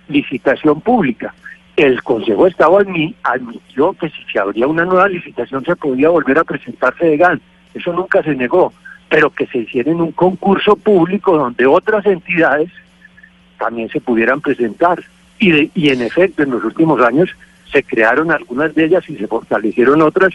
licitación 0.08 0.80
pública. 0.80 1.34
El 1.76 2.02
Consejo 2.02 2.44
de 2.44 2.50
Estado 2.50 2.78
admitió 3.22 3.92
que 3.94 4.10
si 4.10 4.22
se 4.30 4.38
abría 4.38 4.66
una 4.66 4.84
nueva 4.84 5.08
licitación 5.08 5.64
se 5.64 5.76
podía 5.76 6.10
volver 6.10 6.38
a 6.38 6.44
presentarse 6.44 7.06
de 7.06 7.16
GAN. 7.16 7.40
Eso 7.74 7.92
nunca 7.92 8.22
se 8.22 8.34
negó, 8.34 8.72
pero 9.08 9.30
que 9.30 9.46
se 9.46 9.58
hiciera 9.58 9.90
en 9.90 10.00
un 10.00 10.12
concurso 10.12 10.76
público 10.76 11.36
donde 11.36 11.66
otras 11.66 12.04
entidades 12.06 12.70
también 13.58 13.88
se 13.88 14.00
pudieran 14.00 14.40
presentar. 14.40 15.02
Y, 15.38 15.70
y 15.74 15.90
en 15.90 16.02
efecto, 16.02 16.42
en 16.42 16.50
los 16.50 16.64
últimos 16.64 17.00
años 17.00 17.30
se 17.72 17.82
crearon 17.82 18.30
algunas 18.30 18.74
de 18.74 18.84
ellas 18.84 19.08
y 19.08 19.16
se 19.16 19.26
fortalecieron 19.26 20.02
otras, 20.02 20.34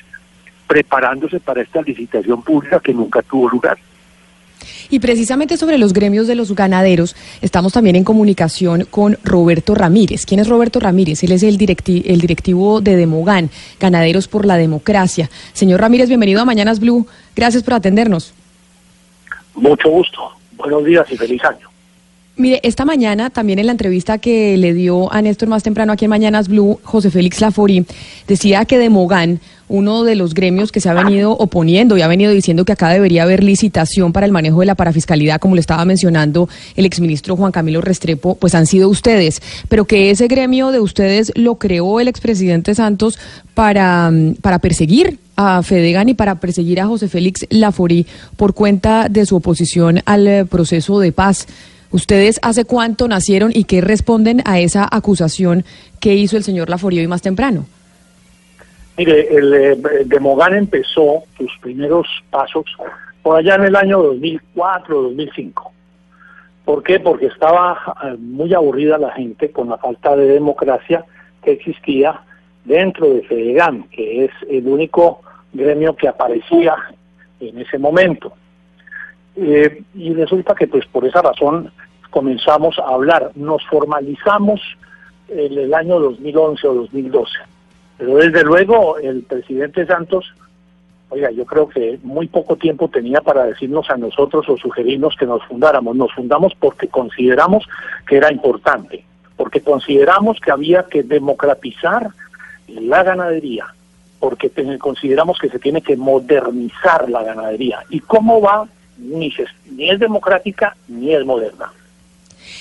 preparándose 0.68 1.40
para 1.40 1.62
esta 1.62 1.82
licitación 1.82 2.42
pública 2.42 2.80
que 2.80 2.94
nunca 2.94 3.22
tuvo 3.22 3.50
lugar. 3.50 3.78
Y 4.90 5.00
precisamente 5.00 5.58
sobre 5.58 5.78
los 5.78 5.94
gremios 5.94 6.28
de 6.28 6.36
los 6.36 6.54
ganaderos, 6.54 7.16
estamos 7.42 7.74
también 7.74 7.96
en 7.96 8.04
comunicación 8.04 8.86
con 8.90 9.18
Roberto 9.24 9.76
Ramírez. 9.76 10.26
¿Quién 10.26 10.40
es 10.40 10.48
Roberto 10.48 10.80
Ramírez? 10.80 11.24
Él 11.24 11.32
es 11.32 11.44
el, 11.44 11.58
el 11.58 12.22
directivo 12.22 12.82
de 12.82 12.96
Demogan, 12.96 13.50
Ganaderos 13.80 14.28
por 14.28 14.46
la 14.46 14.58
Democracia. 14.58 15.30
Señor 15.54 15.82
Ramírez, 15.82 16.08
bienvenido 16.08 16.42
a 16.42 16.46
Mañanas 16.46 16.80
Blue. 16.80 17.08
Gracias 17.36 17.64
por 17.64 17.74
atendernos. 17.74 18.34
Mucho 19.56 19.90
gusto. 19.90 20.32
Buenos 20.58 20.84
días 20.86 21.06
y 21.12 21.18
feliz 21.18 21.44
año. 21.44 21.75
Mire, 22.38 22.60
esta 22.64 22.84
mañana 22.84 23.30
también 23.30 23.60
en 23.60 23.68
la 23.68 23.72
entrevista 23.72 24.18
que 24.18 24.58
le 24.58 24.74
dio 24.74 25.12
a 25.14 25.22
Néstor 25.22 25.48
más 25.48 25.64
temprano 25.64 25.94
aquí 25.94 26.04
en 26.04 26.10
Mañanas 26.10 26.50
Blue, 26.50 26.82
José 26.84 27.10
Félix 27.10 27.40
Lafori 27.40 27.86
decía 28.28 28.66
que 28.66 28.78
de 28.78 28.90
Mogán, 28.90 29.40
uno 29.70 30.04
de 30.04 30.16
los 30.16 30.34
gremios 30.34 30.74
que 30.74 30.82
se 30.82 30.90
ha 30.90 30.94
venido 30.94 31.32
oponiendo 31.32 31.98
y 31.98 32.02
ha 32.02 32.10
venido 32.10 32.34
diciendo 32.34 32.66
que 32.66 32.74
acá 32.74 32.90
debería 32.90 33.24
haber 33.24 33.42
licitación 33.42 34.12
para 34.12 34.26
el 34.26 34.34
manejo 34.34 34.60
de 34.60 34.66
la 34.66 34.76
parafiscalidad, 34.76 35.40
como 35.40 35.56
le 35.56 35.62
estaba 35.62 35.86
mencionando 35.86 36.50
el 36.76 36.86
exministro 36.86 37.38
Juan 37.38 37.54
Camilo 37.54 37.80
Restrepo, 37.80 38.36
pues 38.36 38.54
han 38.54 38.68
sido 38.68 38.90
ustedes, 38.90 39.42
pero 39.70 39.86
que 39.86 40.12
ese 40.12 40.28
gremio 40.28 40.72
de 40.72 40.82
ustedes 40.82 41.32
lo 41.36 41.56
creó 41.56 42.02
el 42.02 42.10
expresidente 42.10 42.76
Santos 42.76 43.18
para, 43.54 44.12
para 44.42 44.60
perseguir 44.60 45.20
a 45.38 45.64
Fedegan 45.64 46.10
y 46.10 46.14
para 46.16 46.36
perseguir 46.36 46.82
a 46.82 46.88
José 46.88 47.08
Félix 47.08 47.46
Lafori 47.50 48.06
por 48.36 48.54
cuenta 48.54 49.08
de 49.08 49.26
su 49.26 49.38
oposición 49.38 50.02
al 50.06 50.28
eh, 50.28 50.46
proceso 50.46 51.00
de 51.00 51.14
paz. 51.14 51.48
¿Ustedes 51.96 52.42
hace 52.44 52.66
cuánto 52.66 53.08
nacieron 53.08 53.52
y 53.54 53.64
qué 53.64 53.80
responden 53.80 54.42
a 54.44 54.60
esa 54.60 54.86
acusación 54.92 55.64
que 56.02 56.14
hizo 56.14 56.36
el 56.36 56.44
señor 56.44 56.70
Laforio 56.70 57.02
y 57.02 57.08
más 57.08 57.22
temprano? 57.22 57.66
Mire, 58.98 59.34
el 59.34 59.54
eh, 59.54 59.78
de 60.04 60.20
Mogán 60.20 60.56
empezó 60.56 61.24
sus 61.38 61.50
primeros 61.62 62.06
pasos 62.30 62.66
por 63.24 63.38
allá 63.38 63.56
en 63.56 63.64
el 63.64 63.78
año 63.78 64.04
2004, 64.04 65.04
2005. 65.04 65.72
¿Por 66.66 66.84
qué? 66.84 67.00
Porque 67.00 67.28
estaba 67.28 67.96
eh, 68.04 68.18
muy 68.20 68.54
aburrida 68.54 68.98
la 68.98 69.12
gente 69.12 69.52
con 69.52 69.70
la 69.70 69.78
falta 69.78 70.18
de 70.18 70.26
democracia 70.26 71.06
que 71.42 71.54
existía 71.54 72.20
dentro 72.66 73.08
de 73.08 73.22
FEDEGAN, 73.22 73.84
que 73.84 74.26
es 74.26 74.32
el 74.50 74.68
único 74.68 75.22
gremio 75.54 75.96
que 75.96 76.10
aparecía 76.10 76.76
en 77.40 77.58
ese 77.58 77.78
momento. 77.78 78.34
Eh, 79.38 79.82
y 79.94 80.14
resulta 80.14 80.56
que 80.56 80.68
pues 80.68 80.86
por 80.88 81.06
esa 81.06 81.22
razón 81.22 81.72
comenzamos 82.16 82.80
a 82.80 82.94
hablar, 82.94 83.32
nos 83.36 83.62
formalizamos 83.66 84.62
en 85.28 85.58
el 85.58 85.74
año 85.74 86.00
2011 86.00 86.66
o 86.66 86.74
2012. 86.76 87.30
Pero 87.98 88.16
desde 88.16 88.42
luego 88.42 88.98
el 88.98 89.24
presidente 89.24 89.86
Santos, 89.86 90.34
oiga, 91.10 91.30
yo 91.32 91.44
creo 91.46 91.68
que 91.68 92.00
muy 92.04 92.28
poco 92.28 92.56
tiempo 92.56 92.88
tenía 92.88 93.20
para 93.20 93.44
decirnos 93.44 93.90
a 93.90 93.98
nosotros 93.98 94.48
o 94.48 94.56
sugerirnos 94.56 95.18
que 95.18 95.26
nos 95.26 95.44
fundáramos. 95.44 95.94
Nos 95.98 96.14
fundamos 96.14 96.54
porque 96.58 96.88
consideramos 96.88 97.68
que 98.08 98.16
era 98.16 98.32
importante, 98.32 99.04
porque 99.36 99.60
consideramos 99.60 100.40
que 100.40 100.52
había 100.52 100.84
que 100.84 101.04
democratizar 101.04 102.12
la 102.70 103.04
ganadería, 103.04 103.66
porque 104.22 104.50
consideramos 104.80 105.38
que 105.38 105.50
se 105.50 105.60
tiene 105.60 105.82
que 105.82 105.98
modernizar 105.98 107.10
la 107.10 107.24
ganadería. 107.24 107.80
¿Y 107.90 108.00
cómo 108.00 108.40
va? 108.40 108.70
Ni, 108.98 109.34
es 109.80 110.00
democrática 110.00 110.78
ni 110.88 111.14
es 111.14 111.26
moderna. 111.26 111.74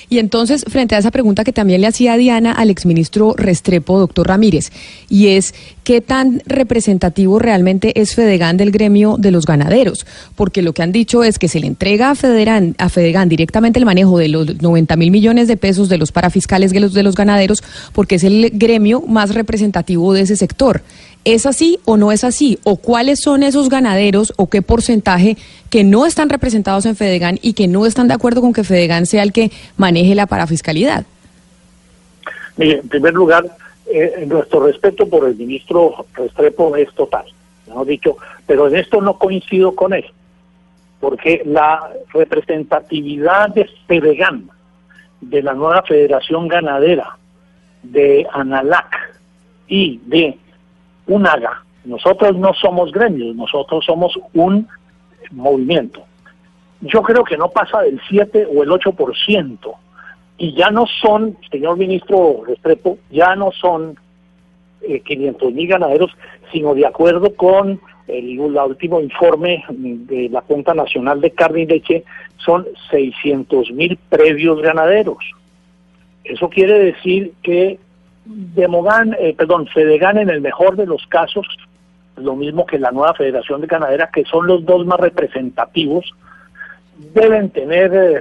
Y 0.09 0.19
entonces, 0.19 0.65
frente 0.69 0.95
a 0.95 0.99
esa 0.99 1.11
pregunta 1.11 1.45
que 1.45 1.53
también 1.53 1.81
le 1.81 1.87
hacía 1.87 2.17
Diana 2.17 2.53
al 2.53 2.71
exministro 2.71 3.35
Restrepo, 3.37 3.99
doctor 3.99 4.29
Ramírez, 4.29 4.71
y 5.09 5.29
es 5.29 5.55
qué 5.83 6.01
tan 6.01 6.43
representativo 6.47 7.39
realmente 7.39 8.01
es 8.01 8.15
Fedegan 8.15 8.57
del 8.57 8.71
gremio 8.71 9.17
de 9.19 9.31
los 9.31 9.47
ganaderos, 9.47 10.07
porque 10.35 10.63
lo 10.63 10.73
que 10.73 10.83
han 10.83 10.93
dicho 10.93 11.25
es 11.25 11.39
que 11.39 11.49
se 11.49 11.61
le 11.61 11.67
entrega 11.67 12.11
a, 12.11 12.15
Federan, 12.15 12.75
a 12.79 12.89
Fedegan 12.89 13.29
directamente 13.29 13.79
el 13.79 13.85
manejo 13.85 14.19
de 14.19 14.29
los 14.29 14.61
90 14.63 14.97
mil 14.97 15.11
millones 15.11 15.49
de 15.49 15.57
pesos 15.57 15.89
de 15.89 15.99
los 15.99 16.13
parafiscales 16.13 16.73
de 16.73 16.81
los, 16.81 16.95
de 16.95 17.03
los 17.03 17.15
ganaderos, 17.15 17.63
porque 17.93 18.17
es 18.17 18.25
el 18.25 18.51
gremio 18.55 19.03
más 19.03 19.35
representativo 19.35 20.13
de 20.13 20.23
ese 20.23 20.37
sector. 20.37 20.83
¿Es 21.25 21.47
así 21.47 21.79
o 21.87 21.97
no 21.97 22.13
es 22.13 22.23
así? 22.23 22.59
¿O 22.65 22.77
cuáles 22.77 23.21
son 23.21 23.43
esos 23.43 23.71
ganaderos 23.71 24.35
o 24.37 24.49
qué 24.51 24.61
porcentaje 24.61 25.37
que 25.71 25.83
no 25.83 26.05
están 26.05 26.29
representados 26.29 26.85
en 26.85 26.97
Fedegan 26.97 27.39
y 27.41 27.55
que 27.55 27.67
no 27.67 27.87
están 27.87 28.09
de 28.09 28.15
acuerdo 28.15 28.43
con 28.43 28.53
que 28.53 28.63
Fedegan 28.63 29.07
sea 29.07 29.23
el 29.23 29.33
que 29.33 29.51
maneje 29.79 30.15
la 30.15 30.27
parafiscalidad? 30.27 31.07
Mire, 32.59 32.81
en 32.81 32.89
primer 32.89 33.15
lugar, 33.15 33.47
eh, 33.87 34.25
nuestro 34.27 34.67
respeto 34.67 35.09
por 35.09 35.27
el 35.27 35.35
ministro 35.35 36.07
Restrepo 36.15 36.77
es 36.77 36.93
total, 36.95 37.25
hemos 37.67 37.87
dicho, 37.87 38.17
pero 38.47 38.69
en 38.69 38.77
esto 38.77 39.01
no 39.01 39.19
coincido 39.19 39.75
con 39.75 39.93
él, 39.93 40.05
porque 41.01 41.43
la 41.45 41.91
representatividad 42.13 43.49
de 43.49 43.69
Fedegan, 43.87 44.51
de 45.21 45.43
la 45.43 45.55
nueva 45.55 45.83
Federación 45.83 46.49
Ganadera, 46.49 47.17
de 47.83 48.27
ANALAC 48.33 49.15
y 49.69 50.01
de 50.07 50.39
UNAGA, 51.07 51.65
nosotros 51.85 52.37
no 52.37 52.55
somos 52.55 52.93
gremios, 52.93 53.37
nosotros 53.37 53.85
somos 53.85 54.19
un 54.33 54.67
movimiento. 55.31 56.05
Yo 56.81 57.03
creo 57.03 57.25
que 57.25 57.37
no 57.37 57.49
pasa 57.49 57.81
del 57.83 58.01
7 58.09 58.47
o 58.55 58.63
el 58.63 58.71
8%. 58.71 59.59
Y 60.37 60.55
ya 60.55 60.71
no 60.71 60.87
son, 60.87 61.37
señor 61.51 61.77
ministro 61.77 62.43
Restrepo, 62.47 62.99
ya 63.11 63.37
no 63.37 63.53
son 63.53 63.97
eh, 64.83 65.01
500 65.01 65.53
mil 65.53 65.69
ganaderos, 65.69 66.11
sino 66.53 66.75
de 66.75 66.87
acuerdo 66.87 67.35
con 67.35 67.81
el, 68.09 68.39
último 68.39 69.01
informe 69.01 69.65
de 69.69 70.29
la 70.29 70.43
Junta 70.43 70.75
Nacional 70.75 71.21
de 71.21 71.31
Carne 71.31 71.63
y 71.63 71.67
Leche, 71.67 72.05
son 72.37 72.67
600 72.91 73.71
mil 73.71 73.97
previos 74.09 74.61
ganaderos. 74.61 75.19
Eso 76.25 76.49
quiere 76.49 76.79
decir 76.79 77.33
que 77.43 77.79
Demogan, 78.25 79.15
eh, 79.19 79.35
perdón, 79.37 79.67
Fedegan 79.69 80.19
en 80.19 80.31
el 80.31 80.41
mejor 80.41 80.77
de 80.77 80.87
los 80.87 81.07
casos 81.09 81.47
lo 82.17 82.37
mismo 82.37 82.67
que 82.67 82.79
la 82.79 82.93
nueva 82.93 83.15
Federación 83.15 83.61
de 83.61 83.67
Ganadera, 83.67 84.11
que 84.13 84.25
son 84.25 84.47
los 84.47 84.65
dos 84.65 84.87
más 84.87 85.01
representativos, 85.01 86.15
deben 87.13 87.51
tener 87.51 87.93
eh, 87.93 88.21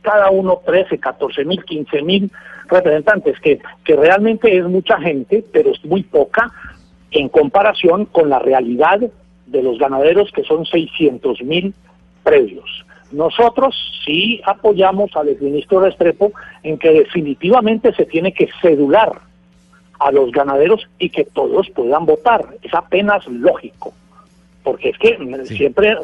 cada 0.00 0.30
uno 0.30 0.60
13, 0.64 0.98
14 0.98 1.44
mil, 1.44 1.64
15 1.64 2.02
mil 2.02 2.30
representantes, 2.68 3.38
que, 3.40 3.60
que 3.84 3.96
realmente 3.96 4.56
es 4.56 4.64
mucha 4.64 4.98
gente, 5.00 5.44
pero 5.52 5.70
es 5.70 5.84
muy 5.84 6.02
poca 6.02 6.50
en 7.10 7.28
comparación 7.28 8.06
con 8.06 8.30
la 8.30 8.38
realidad 8.38 9.00
de 9.46 9.62
los 9.62 9.78
ganaderos, 9.78 10.32
que 10.32 10.44
son 10.44 10.64
600 10.64 11.42
mil 11.42 11.74
previos. 12.22 12.84
Nosotros 13.12 13.74
sí 14.04 14.40
apoyamos 14.44 15.14
al 15.14 15.36
ministro 15.40 15.80
Restrepo 15.80 16.32
en 16.62 16.78
que 16.78 16.90
definitivamente 16.90 17.94
se 17.94 18.06
tiene 18.06 18.32
que 18.32 18.48
cedular 18.60 19.20
a 20.00 20.10
los 20.10 20.32
ganaderos 20.32 20.88
y 20.98 21.10
que 21.10 21.24
todos 21.24 21.68
puedan 21.70 22.06
votar. 22.06 22.46
Es 22.62 22.74
apenas 22.74 23.26
lógico, 23.28 23.92
porque 24.64 24.90
es 24.90 24.98
que 24.98 25.16
siempre 25.46 25.96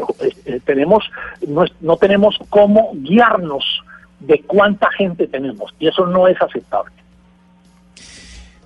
eh, 0.45 0.61
tenemos 0.65 1.05
no, 1.47 1.65
no 1.81 1.97
tenemos 1.97 2.39
cómo 2.49 2.93
guiarnos 2.95 3.65
de 4.21 4.41
cuánta 4.43 4.91
gente 4.93 5.27
tenemos 5.27 5.75
y 5.79 5.89
eso 5.89 6.07
no 6.07 6.29
es 6.29 6.41
aceptable. 6.41 6.93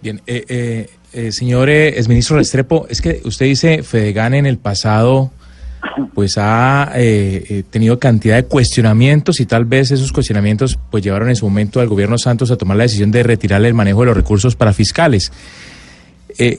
Bien, 0.00 0.20
eh, 0.26 0.44
eh, 0.48 0.90
eh 1.12 1.32
señor 1.32 1.70
exministro 1.70 2.36
Restrepo, 2.36 2.86
es 2.88 3.00
que 3.00 3.20
usted 3.24 3.46
dice 3.46 3.82
Fedegan 3.82 4.34
en 4.34 4.46
el 4.46 4.58
pasado 4.58 5.30
pues 6.14 6.34
ha 6.38 6.92
tenido 7.70 7.98
cantidad 7.98 8.36
de 8.36 8.44
cuestionamientos 8.44 9.40
y 9.40 9.46
tal 9.46 9.64
vez 9.64 9.90
esos 9.90 10.12
cuestionamientos 10.12 10.78
pues 10.90 11.02
llevaron 11.02 11.28
en 11.28 11.36
su 11.36 11.46
momento 11.46 11.80
al 11.80 11.88
gobierno 11.88 12.18
Santos 12.18 12.50
a 12.50 12.56
tomar 12.56 12.76
la 12.76 12.84
decisión 12.84 13.10
de 13.10 13.22
retirarle 13.22 13.68
el 13.68 13.74
manejo 13.74 14.00
de 14.00 14.06
los 14.06 14.16
recursos 14.16 14.54
para 14.56 14.72
fiscales. 14.72 15.32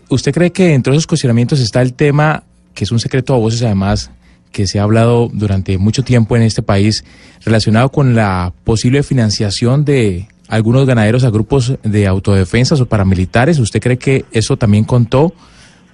¿Usted 0.09 0.33
cree 0.33 0.51
que 0.51 0.73
entre 0.73 0.93
esos 0.93 1.07
cuestionamientos 1.07 1.59
está 1.59 1.81
el 1.81 1.93
tema, 1.93 2.43
que 2.73 2.83
es 2.83 2.91
un 2.91 2.99
secreto 2.99 3.33
a 3.33 3.37
voces 3.37 3.63
además, 3.63 4.11
que 4.51 4.67
se 4.67 4.79
ha 4.79 4.83
hablado 4.83 5.29
durante 5.33 5.77
mucho 5.77 6.03
tiempo 6.03 6.37
en 6.37 6.43
este 6.43 6.61
país 6.61 7.03
relacionado 7.43 7.89
con 7.89 8.15
la 8.15 8.53
posible 8.63 9.03
financiación 9.03 9.83
de 9.83 10.27
algunos 10.47 10.85
ganaderos 10.85 11.23
a 11.23 11.31
grupos 11.31 11.73
de 11.81 12.05
autodefensas 12.05 12.79
o 12.79 12.85
paramilitares. 12.85 13.57
¿Usted 13.57 13.81
cree 13.81 13.97
que 13.97 14.25
eso 14.31 14.55
también 14.55 14.83
contó 14.83 15.33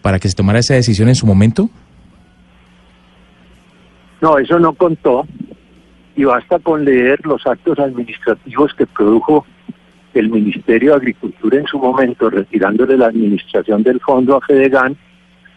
para 0.02 0.20
que 0.20 0.28
se 0.28 0.36
tomara 0.36 0.60
esa 0.60 0.74
decisión 0.74 1.08
en 1.08 1.16
su 1.16 1.26
momento? 1.26 1.70
No, 4.22 4.38
eso 4.38 4.60
no 4.60 4.74
contó 4.74 5.26
y 6.16 6.26
basta 6.26 6.60
con 6.60 6.84
leer 6.84 7.26
los 7.26 7.46
actos 7.48 7.80
administrativos 7.80 8.74
que 8.74 8.86
produjo 8.86 9.46
el 10.14 10.30
Ministerio 10.30 10.92
de 10.92 10.98
Agricultura 10.98 11.58
en 11.58 11.68
su 11.68 11.80
momento, 11.80 12.30
retirándole 12.30 12.98
la 12.98 13.08
administración 13.08 13.84
del 13.84 14.02
fondo 14.02 14.36
a 14.36 14.42
Fedegan 14.42 14.98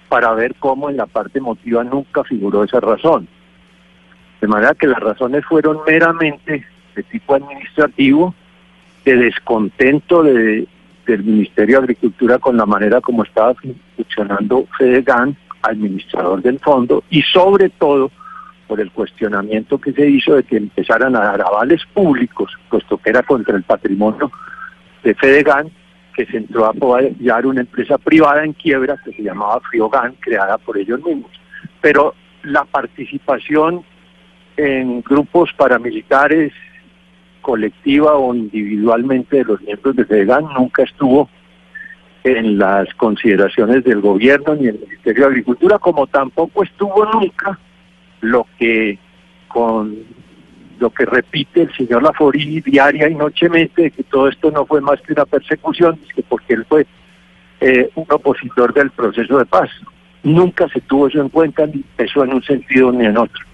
para 0.09 0.33
ver 0.35 0.55
cómo 0.59 0.91
en 0.91 0.99
la 0.99 1.07
parte 1.07 1.39
emotiva 1.39 1.83
nunca 1.83 2.23
figuró 2.23 2.63
esa 2.63 2.81
razón. 2.81 3.27
De 4.41 4.47
manera 4.47 4.75
que 4.75 4.87
las 4.87 5.01
razones 5.01 5.45
fueron 5.47 5.79
meramente 5.87 6.65
de 6.95 7.03
tipo 7.05 7.35
administrativo, 7.35 8.35
de 9.05 9.17
descontento 9.17 10.23
de, 10.23 10.69
del 11.07 11.25
Ministerio 11.25 11.79
de 11.79 11.85
Agricultura 11.85 12.39
con 12.39 12.57
la 12.57 12.67
manera 12.67 13.01
como 13.01 13.25
estaba 13.25 13.55
funcionando 13.97 14.67
Fedegan, 14.79 15.37
administrador 15.63 16.43
del 16.43 16.59
fondo, 16.59 17.03
y 17.09 17.23
sobre 17.23 17.71
todo 17.71 18.11
por 18.73 18.81
el 18.81 18.91
cuestionamiento 18.91 19.77
que 19.77 19.93
se 19.93 20.09
hizo 20.09 20.35
de 20.35 20.45
que 20.45 20.57
empezaran 20.57 21.15
a 21.15 21.21
dar 21.21 21.43
avales 21.43 21.83
públicos, 21.93 22.57
puesto 22.71 22.97
que 22.97 23.11
era 23.11 23.23
contra 23.23 23.55
el 23.55 23.65
patrimonio 23.65 24.33
de 25.05 25.15
Fedegan, 25.15 25.71
que 26.17 26.25
se 26.25 26.39
entró 26.39 26.65
a 26.65 26.71
apoyar 26.71 27.45
una 27.45 27.61
empresa 27.61 27.99
privada 27.99 28.43
en 28.43 28.55
quiebra 28.55 28.97
que 29.05 29.13
se 29.13 29.23
llamaba 29.23 29.61
Friogan, 29.61 30.15
creada 30.21 30.57
por 30.57 30.79
ellos 30.79 31.05
mismos. 31.05 31.31
Pero 31.83 32.15
la 32.45 32.65
participación 32.65 33.85
en 34.57 35.03
grupos 35.03 35.51
paramilitares, 35.55 36.55
colectiva 37.43 38.15
o 38.15 38.35
individualmente 38.35 39.37
de 39.37 39.45
los 39.45 39.61
miembros 39.61 39.97
de 39.97 40.07
FEDEGAN 40.07 40.47
nunca 40.57 40.85
estuvo 40.85 41.29
en 42.25 42.57
las 42.57 42.89
consideraciones 42.95 43.85
del 43.85 44.01
gobierno 44.01 44.55
ni 44.55 44.69
el 44.69 44.79
Ministerio 44.79 45.25
de 45.25 45.29
Agricultura, 45.29 45.79
como 45.79 46.07
tampoco 46.07 46.63
estuvo 46.63 47.05
nunca 47.05 47.59
lo 48.23 48.47
que 48.59 48.99
con 49.49 49.99
lo 50.79 50.91
que 50.91 51.05
repite 51.05 51.63
el 51.63 51.73
señor 51.75 52.03
Laforí 52.03 52.61
diaria 52.61 53.09
y 53.09 53.15
nochemente, 53.15 53.91
que 53.91 54.03
todo 54.05 54.29
esto 54.29 54.51
no 54.51 54.67
fue 54.67 54.81
más 54.81 55.01
que 55.03 55.13
una 55.13 55.27
persecución, 55.27 56.01
que 56.15 56.23
porque 56.23 56.55
él 56.55 56.65
fue 56.69 56.87
eh, 57.61 57.89
un 57.95 58.07
opositor 58.09 58.75
del 58.75 58.91
proceso 58.91 59.39
de 59.39 59.45
paz. 59.45 59.71
Nunca 60.25 60.69
se 60.69 60.81
tuvo 60.81 61.07
eso 61.07 61.21
en 61.21 61.29
cuenta, 61.29 61.67
ni 61.67 61.85
eso 61.99 62.25
en 62.25 62.33
un 62.33 62.43
sentido 62.43 62.91
ni 62.91 63.05
en 63.05 63.17
otro. 63.17 63.45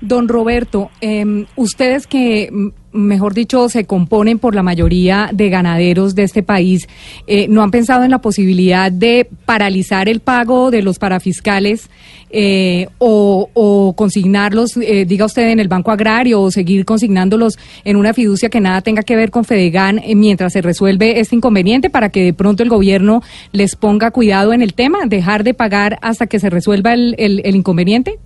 Don 0.00 0.28
Roberto, 0.28 0.90
em, 1.00 1.46
ustedes 1.56 2.06
que, 2.06 2.50
mejor 2.92 3.34
dicho, 3.34 3.68
se 3.68 3.84
componen 3.84 4.38
por 4.38 4.54
la 4.54 4.62
mayoría 4.62 5.30
de 5.32 5.50
ganaderos 5.50 6.14
de 6.14 6.22
este 6.22 6.44
país, 6.44 6.88
eh, 7.26 7.48
¿no 7.48 7.62
han 7.62 7.72
pensado 7.72 8.04
en 8.04 8.12
la 8.12 8.20
posibilidad 8.20 8.92
de 8.92 9.28
paralizar 9.44 10.08
el 10.08 10.20
pago 10.20 10.70
de 10.70 10.82
los 10.82 11.00
parafiscales 11.00 11.90
eh, 12.30 12.86
o, 12.98 13.94
consignarlos, 13.96 14.76
eh, 14.76 15.04
diga 15.04 15.24
usted, 15.24 15.48
en 15.48 15.60
el 15.60 15.68
Banco 15.68 15.90
Agrario 15.90 16.42
o 16.42 16.50
seguir 16.50 16.84
consignándolos 16.84 17.58
en 17.84 17.96
una 17.96 18.14
fiducia 18.14 18.50
que 18.50 18.60
nada 18.60 18.82
tenga 18.82 19.02
que 19.02 19.16
ver 19.16 19.30
con 19.30 19.44
Fedegan 19.44 20.00
mientras 20.14 20.52
se 20.52 20.62
resuelve 20.62 21.20
este 21.20 21.34
inconveniente 21.34 21.90
para 21.90 22.10
que 22.10 22.22
de 22.22 22.34
pronto 22.34 22.62
el 22.62 22.68
gobierno 22.68 23.22
les 23.50 23.74
ponga 23.74 24.10
cuidado 24.10 24.52
en 24.52 24.62
el 24.62 24.74
tema, 24.74 24.98
dejar 25.06 25.42
de 25.42 25.54
pagar 25.54 25.98
hasta 26.02 26.26
que 26.26 26.38
se 26.38 26.50
resuelva 26.50 26.92
el 26.92 27.56
inconveniente? 27.56 28.18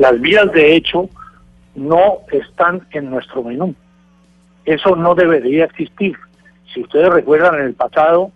Las 0.00 0.18
vías 0.18 0.50
de 0.52 0.74
hecho 0.74 1.10
no 1.74 2.20
están 2.32 2.86
en 2.92 3.10
nuestro 3.10 3.42
menú. 3.42 3.74
Eso 4.64 4.96
no 4.96 5.14
debería 5.14 5.66
existir. 5.66 6.16
Si 6.72 6.80
ustedes 6.80 7.10
recuerdan 7.10 7.56
en 7.56 7.66
el 7.66 7.74
pasado, 7.74 8.32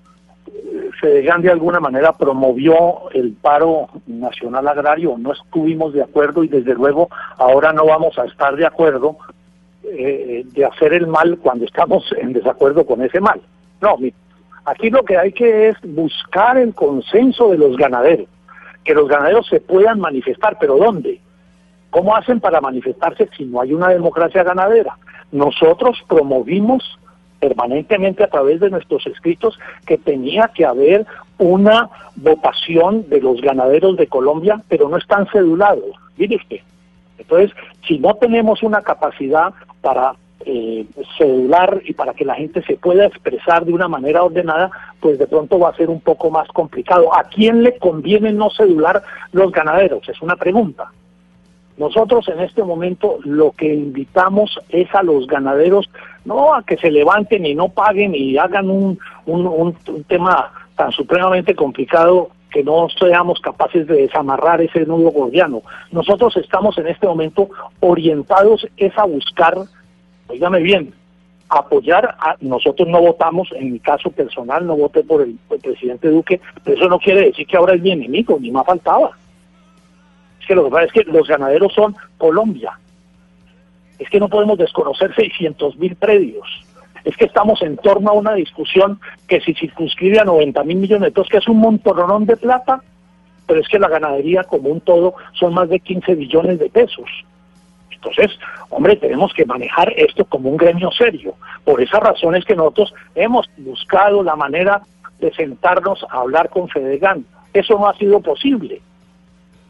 Fedegan 1.00 1.40
de 1.40 1.50
alguna 1.50 1.80
manera 1.80 2.12
promovió 2.12 3.10
el 3.12 3.32
paro 3.32 3.88
nacional 4.06 4.68
agrario, 4.68 5.16
no 5.16 5.32
estuvimos 5.32 5.94
de 5.94 6.02
acuerdo 6.02 6.44
y 6.44 6.48
desde 6.48 6.74
luego 6.74 7.08
ahora 7.38 7.72
no 7.72 7.86
vamos 7.86 8.18
a 8.18 8.26
estar 8.26 8.56
de 8.56 8.66
acuerdo 8.66 9.16
eh, 9.84 10.44
de 10.44 10.64
hacer 10.66 10.92
el 10.92 11.06
mal 11.06 11.38
cuando 11.38 11.64
estamos 11.64 12.04
en 12.20 12.34
desacuerdo 12.34 12.84
con 12.84 13.00
ese 13.00 13.20
mal. 13.20 13.40
No, 13.80 13.96
aquí 14.66 14.90
lo 14.90 15.02
que 15.02 15.16
hay 15.16 15.32
que 15.32 15.68
es 15.70 15.76
buscar 15.80 16.58
el 16.58 16.74
consenso 16.74 17.48
de 17.48 17.56
los 17.56 17.74
ganaderos, 17.78 18.28
que 18.84 18.92
los 18.92 19.08
ganaderos 19.08 19.46
se 19.46 19.60
puedan 19.60 19.98
manifestar, 19.98 20.58
pero 20.60 20.76
¿dónde? 20.76 21.23
¿Cómo 21.94 22.16
hacen 22.16 22.40
para 22.40 22.60
manifestarse 22.60 23.28
si 23.36 23.44
no 23.44 23.60
hay 23.60 23.72
una 23.72 23.86
democracia 23.86 24.42
ganadera? 24.42 24.98
Nosotros 25.30 25.96
promovimos 26.08 26.82
permanentemente 27.38 28.24
a 28.24 28.26
través 28.26 28.58
de 28.58 28.68
nuestros 28.68 29.06
escritos 29.06 29.56
que 29.86 29.96
tenía 29.96 30.50
que 30.52 30.66
haber 30.66 31.06
una 31.38 31.88
votación 32.16 33.08
de 33.08 33.20
los 33.20 33.40
ganaderos 33.40 33.96
de 33.96 34.08
Colombia, 34.08 34.60
pero 34.68 34.88
no 34.88 34.96
están 34.96 35.28
cedulados. 35.28 35.84
Mire 36.16 36.40
Entonces, 37.16 37.52
si 37.86 38.00
no 38.00 38.14
tenemos 38.14 38.64
una 38.64 38.82
capacidad 38.82 39.54
para 39.80 40.16
eh, 40.46 40.86
cedular 41.16 41.80
y 41.84 41.92
para 41.92 42.12
que 42.12 42.24
la 42.24 42.34
gente 42.34 42.60
se 42.64 42.76
pueda 42.76 43.06
expresar 43.06 43.64
de 43.64 43.72
una 43.72 43.86
manera 43.86 44.24
ordenada, 44.24 44.68
pues 44.98 45.16
de 45.16 45.28
pronto 45.28 45.60
va 45.60 45.68
a 45.68 45.76
ser 45.76 45.90
un 45.90 46.00
poco 46.00 46.28
más 46.28 46.48
complicado. 46.48 47.14
¿A 47.14 47.22
quién 47.22 47.62
le 47.62 47.78
conviene 47.78 48.32
no 48.32 48.50
cedular 48.50 49.00
los 49.30 49.52
ganaderos? 49.52 50.08
Es 50.08 50.20
una 50.22 50.34
pregunta. 50.34 50.90
Nosotros 51.76 52.28
en 52.28 52.40
este 52.40 52.62
momento 52.62 53.18
lo 53.24 53.50
que 53.52 53.74
invitamos 53.74 54.58
es 54.68 54.92
a 54.94 55.02
los 55.02 55.26
ganaderos 55.26 55.90
no 56.24 56.54
a 56.54 56.62
que 56.62 56.76
se 56.76 56.90
levanten 56.90 57.44
y 57.44 57.54
no 57.54 57.68
paguen 57.68 58.14
y 58.14 58.38
hagan 58.38 58.70
un, 58.70 58.98
un, 59.26 59.76
tema 60.06 60.52
tan 60.76 60.92
supremamente 60.92 61.54
complicado 61.54 62.30
que 62.50 62.62
no 62.62 62.88
seamos 62.88 63.40
capaces 63.40 63.86
de 63.88 64.02
desamarrar 64.02 64.60
ese 64.60 64.86
nudo 64.86 65.10
gordiano. 65.10 65.62
Nosotros 65.90 66.36
estamos 66.36 66.78
en 66.78 66.86
este 66.86 67.06
momento 67.06 67.48
orientados 67.80 68.66
es 68.76 68.96
a 68.96 69.04
buscar, 69.04 69.56
oígame 70.28 70.60
bien, 70.60 70.94
apoyar 71.48 72.14
a 72.20 72.36
nosotros 72.40 72.88
no 72.88 73.00
votamos, 73.00 73.48
en 73.56 73.72
mi 73.72 73.80
caso 73.80 74.10
personal 74.10 74.64
no 74.66 74.76
voté 74.76 75.02
por 75.02 75.22
el, 75.22 75.36
presidente 75.60 76.08
Duque, 76.08 76.40
pero 76.62 76.76
eso 76.76 76.88
no 76.88 76.98
quiere 77.00 77.26
decir 77.26 77.46
que 77.46 77.56
ahora 77.56 77.74
es 77.74 77.82
mi 77.82 77.90
enemigo, 77.90 78.38
ni 78.40 78.52
más 78.52 78.64
faltaba 78.64 79.10
es 80.52 80.92
que 80.92 81.04
los 81.04 81.28
ganaderos 81.28 81.72
son 81.72 81.96
Colombia. 82.18 82.78
Es 83.98 84.08
que 84.08 84.20
no 84.20 84.28
podemos 84.28 84.58
desconocer 84.58 85.14
600 85.14 85.76
mil 85.76 85.96
predios. 85.96 86.46
Es 87.04 87.16
que 87.16 87.26
estamos 87.26 87.62
en 87.62 87.76
torno 87.76 88.10
a 88.10 88.14
una 88.14 88.34
discusión 88.34 88.98
que 89.28 89.40
si 89.40 89.54
circunscribe 89.54 90.20
a 90.20 90.24
90 90.24 90.64
mil 90.64 90.78
millones 90.78 91.08
de 91.08 91.12
pesos, 91.12 91.28
que 91.28 91.38
es 91.38 91.48
un 91.48 91.58
montonón 91.58 92.26
de 92.26 92.36
plata, 92.36 92.82
pero 93.46 93.60
es 93.60 93.68
que 93.68 93.78
la 93.78 93.88
ganadería 93.88 94.44
como 94.44 94.70
un 94.70 94.80
todo 94.80 95.14
son 95.34 95.54
más 95.54 95.68
de 95.68 95.80
15 95.80 96.14
billones 96.14 96.58
de 96.58 96.70
pesos. 96.70 97.08
Entonces, 97.90 98.38
hombre, 98.70 98.96
tenemos 98.96 99.32
que 99.32 99.44
manejar 99.44 99.92
esto 99.96 100.24
como 100.24 100.50
un 100.50 100.56
gremio 100.56 100.90
serio. 100.90 101.34
Por 101.64 101.80
esa 101.80 102.00
razón 102.00 102.34
es 102.34 102.44
que 102.44 102.56
nosotros 102.56 102.94
hemos 103.14 103.48
buscado 103.58 104.22
la 104.22 104.36
manera 104.36 104.82
de 105.20 105.32
sentarnos 105.32 106.04
a 106.10 106.18
hablar 106.18 106.48
con 106.50 106.68
Fedegan. 106.68 107.24
Eso 107.52 107.78
no 107.78 107.88
ha 107.88 107.96
sido 107.96 108.20
posible 108.20 108.80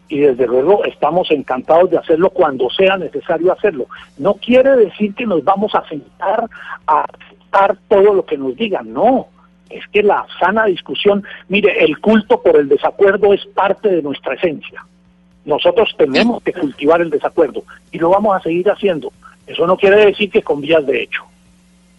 y 0.08 0.20
desde 0.20 0.46
luego 0.46 0.84
estamos 0.84 1.30
encantados 1.30 1.90
de 1.90 1.98
hacerlo 1.98 2.30
cuando 2.30 2.68
sea 2.70 2.96
necesario 2.96 3.52
hacerlo. 3.52 3.86
No 4.18 4.34
quiere 4.34 4.76
decir 4.76 5.14
que 5.14 5.26
nos 5.26 5.42
vamos 5.42 5.74
a 5.74 5.86
sentar 5.88 6.48
a 6.86 7.04
aceptar 7.04 7.76
todo 7.88 8.14
lo 8.14 8.24
que 8.24 8.36
nos 8.36 8.56
digan, 8.56 8.92
no. 8.92 9.28
Es 9.70 9.86
que 9.88 10.02
la 10.02 10.26
sana 10.38 10.66
discusión, 10.66 11.24
mire, 11.48 11.84
el 11.84 11.98
culto 11.98 12.42
por 12.42 12.56
el 12.56 12.68
desacuerdo 12.68 13.32
es 13.32 13.44
parte 13.46 13.88
de 13.88 14.02
nuestra 14.02 14.34
esencia. 14.34 14.84
Nosotros 15.44 15.94
tenemos 15.98 16.42
que 16.42 16.52
cultivar 16.52 17.00
el 17.00 17.10
desacuerdo 17.10 17.64
y 17.90 17.98
lo 17.98 18.10
vamos 18.10 18.36
a 18.36 18.40
seguir 18.40 18.70
haciendo. 18.70 19.12
Eso 19.46 19.66
no 19.66 19.76
quiere 19.76 20.06
decir 20.06 20.30
que 20.30 20.42
con 20.42 20.60
vías 20.60 20.86
de 20.86 21.02
hecho. 21.02 21.24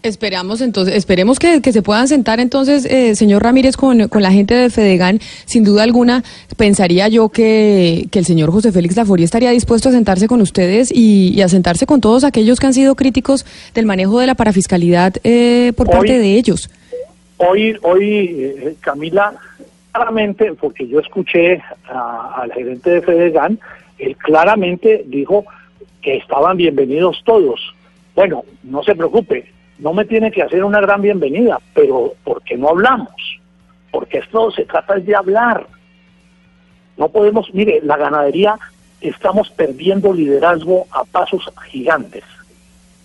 Esperamos 0.03 0.61
entonces, 0.61 0.95
esperemos 0.95 1.39
que, 1.39 1.59
se 1.59 1.81
puedan 1.81 2.07
sentar 2.07 2.39
entonces, 2.39 2.85
eh, 2.85 3.15
señor 3.15 3.41
Ramírez, 3.41 3.75
con, 3.75 4.07
con, 4.07 4.21
la 4.21 4.31
gente 4.31 4.53
de 4.53 4.69
Fedegan. 4.69 5.19
Sin 5.45 5.63
duda 5.63 5.81
alguna, 5.81 6.23
pensaría 6.57 7.07
yo 7.07 7.29
que, 7.29 8.07
que 8.11 8.19
el 8.19 8.25
señor 8.25 8.51
José 8.51 8.71
Félix 8.71 8.95
Laforí 8.95 9.23
estaría 9.23 9.49
dispuesto 9.49 9.89
a 9.89 9.91
sentarse 9.91 10.27
con 10.27 10.41
ustedes 10.41 10.91
y, 10.93 11.41
a 11.41 11.49
sentarse 11.49 11.87
con 11.87 12.01
todos 12.01 12.23
aquellos 12.23 12.59
que 12.59 12.67
han 12.67 12.75
sido 12.75 12.93
críticos 12.93 13.45
del 13.73 13.87
manejo 13.87 14.19
de 14.19 14.27
la 14.27 14.35
parafiscalidad 14.35 15.15
eh, 15.23 15.73
por 15.75 15.89
parte 15.89 16.19
de 16.19 16.35
ellos. 16.35 16.69
hoy, 17.37 17.75
hoy 17.81 18.29
eh, 18.39 18.75
Camila, 18.81 19.33
claramente, 19.91 20.53
porque 20.53 20.87
yo 20.87 20.99
escuché 20.99 21.61
al 21.87 22.51
gerente 22.53 22.91
de 22.91 23.01
Fedegan, 23.01 23.59
él 23.97 24.15
claramente 24.17 25.03
dijo 25.07 25.45
que 26.01 26.17
estaban 26.17 26.57
bienvenidos 26.57 27.21
todos. 27.25 27.73
Bueno, 28.13 28.43
no 28.63 28.83
se 28.83 28.95
preocupe, 28.95 29.54
no 29.79 29.93
me 29.93 30.05
tiene 30.05 30.31
que 30.31 30.43
hacer 30.43 30.63
una 30.63 30.79
gran 30.81 31.01
bienvenida, 31.01 31.59
pero 31.73 32.13
¿por 32.23 32.41
qué 32.43 32.57
no 32.57 32.69
hablamos? 32.69 33.13
Porque 33.91 34.19
esto 34.19 34.51
se 34.51 34.65
trata 34.65 34.95
de 34.95 35.15
hablar. 35.15 35.67
No 36.97 37.09
podemos, 37.09 37.53
mire, 37.53 37.81
la 37.83 37.97
ganadería 37.97 38.57
estamos 39.01 39.49
perdiendo 39.49 40.13
liderazgo 40.13 40.87
a 40.91 41.03
pasos 41.03 41.43
gigantes. 41.69 42.23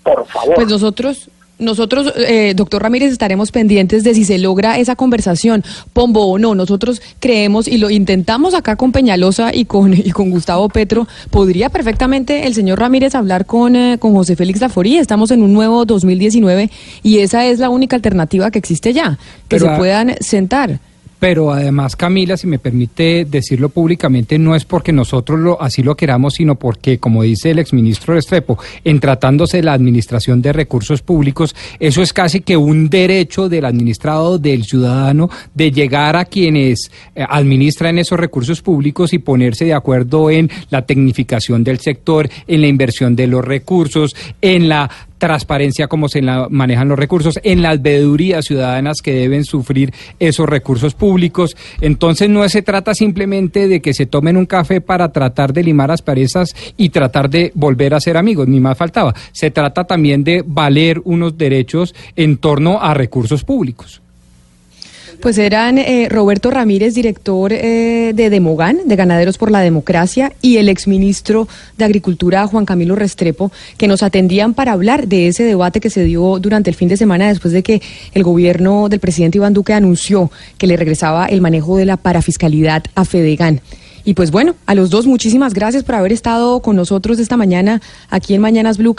Por 0.02 0.26
favor. 0.26 0.54
Pues 0.54 0.68
nosotros, 0.68 1.30
nosotros, 1.60 2.12
eh, 2.16 2.54
doctor 2.56 2.82
Ramírez, 2.82 3.12
estaremos 3.12 3.52
pendientes 3.52 4.02
de 4.04 4.14
si 4.14 4.24
se 4.24 4.38
logra 4.38 4.78
esa 4.78 4.96
conversación, 4.96 5.62
Pombo 5.92 6.26
o 6.26 6.38
no. 6.38 6.54
Nosotros 6.54 7.00
creemos 7.20 7.68
y 7.68 7.78
lo 7.78 7.90
intentamos 7.90 8.54
acá 8.54 8.76
con 8.76 8.92
Peñalosa 8.92 9.54
y 9.54 9.66
con, 9.66 9.94
y 9.94 10.10
con 10.10 10.30
Gustavo 10.30 10.68
Petro. 10.68 11.06
¿Podría 11.30 11.68
perfectamente 11.68 12.46
el 12.46 12.54
señor 12.54 12.80
Ramírez 12.80 13.14
hablar 13.14 13.46
con, 13.46 13.76
eh, 13.76 13.98
con 13.98 14.12
José 14.14 14.36
Félix 14.36 14.60
Laforí? 14.60 14.98
Estamos 14.98 15.30
en 15.30 15.42
un 15.42 15.52
nuevo 15.52 15.84
2019 15.84 16.70
y 17.02 17.18
esa 17.18 17.46
es 17.46 17.58
la 17.58 17.70
única 17.70 17.96
alternativa 17.96 18.50
que 18.50 18.58
existe 18.58 18.92
ya, 18.92 19.18
que 19.48 19.58
se 19.58 19.68
puedan 19.76 20.14
sentar. 20.20 20.80
Pero 21.20 21.52
además, 21.52 21.96
Camila, 21.96 22.38
si 22.38 22.46
me 22.46 22.58
permite 22.58 23.26
decirlo 23.26 23.68
públicamente, 23.68 24.38
no 24.38 24.56
es 24.56 24.64
porque 24.64 24.90
nosotros 24.90 25.38
lo, 25.38 25.62
así 25.62 25.82
lo 25.82 25.94
queramos, 25.94 26.34
sino 26.34 26.54
porque, 26.54 26.98
como 26.98 27.22
dice 27.22 27.50
el 27.50 27.58
exministro 27.58 28.16
Estrepo, 28.16 28.58
en 28.84 28.98
tratándose 29.00 29.58
de 29.58 29.64
la 29.64 29.74
administración 29.74 30.40
de 30.40 30.54
recursos 30.54 31.02
públicos, 31.02 31.54
eso 31.78 32.00
es 32.00 32.14
casi 32.14 32.40
que 32.40 32.56
un 32.56 32.88
derecho 32.88 33.50
del 33.50 33.66
administrado, 33.66 34.38
del 34.38 34.64
ciudadano, 34.64 35.28
de 35.54 35.70
llegar 35.70 36.16
a 36.16 36.24
quienes 36.24 36.90
eh, 37.14 37.22
administran 37.28 37.98
esos 37.98 38.18
recursos 38.18 38.62
públicos 38.62 39.12
y 39.12 39.18
ponerse 39.18 39.66
de 39.66 39.74
acuerdo 39.74 40.30
en 40.30 40.50
la 40.70 40.86
tecnificación 40.86 41.62
del 41.62 41.80
sector, 41.80 42.30
en 42.46 42.62
la 42.62 42.66
inversión 42.66 43.14
de 43.14 43.26
los 43.26 43.44
recursos, 43.44 44.16
en 44.40 44.70
la 44.70 44.90
transparencia 45.20 45.86
como 45.86 46.08
se 46.08 46.22
manejan 46.22 46.88
los 46.88 46.98
recursos, 46.98 47.38
en 47.44 47.62
las 47.62 47.80
veedurías 47.80 48.46
ciudadanas 48.46 49.02
que 49.02 49.14
deben 49.14 49.44
sufrir 49.44 49.92
esos 50.18 50.48
recursos 50.48 50.94
públicos. 50.94 51.56
Entonces 51.80 52.28
no 52.28 52.48
se 52.48 52.62
trata 52.62 52.94
simplemente 52.94 53.68
de 53.68 53.80
que 53.80 53.94
se 53.94 54.06
tomen 54.06 54.36
un 54.36 54.46
café 54.46 54.80
para 54.80 55.12
tratar 55.12 55.52
de 55.52 55.62
limar 55.62 55.92
asperezas 55.92 56.56
y 56.76 56.88
tratar 56.88 57.30
de 57.30 57.52
volver 57.54 57.94
a 57.94 58.00
ser 58.00 58.16
amigos, 58.16 58.48
ni 58.48 58.58
más 58.58 58.76
faltaba. 58.76 59.14
Se 59.30 59.52
trata 59.52 59.84
también 59.84 60.24
de 60.24 60.42
valer 60.44 61.00
unos 61.04 61.38
derechos 61.38 61.94
en 62.16 62.38
torno 62.38 62.80
a 62.80 62.94
recursos 62.94 63.44
públicos. 63.44 63.99
Pues 65.20 65.36
eran 65.36 65.76
eh, 65.76 66.08
Roberto 66.08 66.50
Ramírez, 66.50 66.94
director 66.94 67.52
eh, 67.52 68.12
de 68.14 68.30
Demogan, 68.30 68.78
de 68.86 68.96
Ganaderos 68.96 69.36
por 69.36 69.50
la 69.50 69.60
Democracia, 69.60 70.32
y 70.40 70.56
el 70.56 70.70
exministro 70.70 71.46
de 71.76 71.84
Agricultura, 71.84 72.46
Juan 72.46 72.64
Camilo 72.64 72.96
Restrepo, 72.96 73.52
que 73.76 73.86
nos 73.86 74.02
atendían 74.02 74.54
para 74.54 74.72
hablar 74.72 75.08
de 75.08 75.28
ese 75.28 75.44
debate 75.44 75.78
que 75.78 75.90
se 75.90 76.04
dio 76.04 76.38
durante 76.38 76.70
el 76.70 76.76
fin 76.76 76.88
de 76.88 76.96
semana 76.96 77.28
después 77.28 77.52
de 77.52 77.62
que 77.62 77.82
el 78.14 78.22
gobierno 78.22 78.88
del 78.88 79.00
presidente 79.00 79.36
Iván 79.36 79.52
Duque 79.52 79.74
anunció 79.74 80.30
que 80.56 80.66
le 80.66 80.78
regresaba 80.78 81.26
el 81.26 81.42
manejo 81.42 81.76
de 81.76 81.84
la 81.84 81.98
parafiscalidad 81.98 82.84
a 82.94 83.04
Fedegan. 83.04 83.60
Y 84.04 84.14
pues 84.14 84.30
bueno, 84.30 84.54
a 84.66 84.74
los 84.74 84.90
dos 84.90 85.06
muchísimas 85.06 85.54
gracias 85.54 85.84
por 85.84 85.94
haber 85.94 86.12
estado 86.12 86.60
con 86.60 86.76
nosotros 86.76 87.18
esta 87.18 87.36
mañana 87.36 87.82
aquí 88.08 88.34
en 88.34 88.40
Mañanas 88.40 88.78
Blue. 88.78 88.94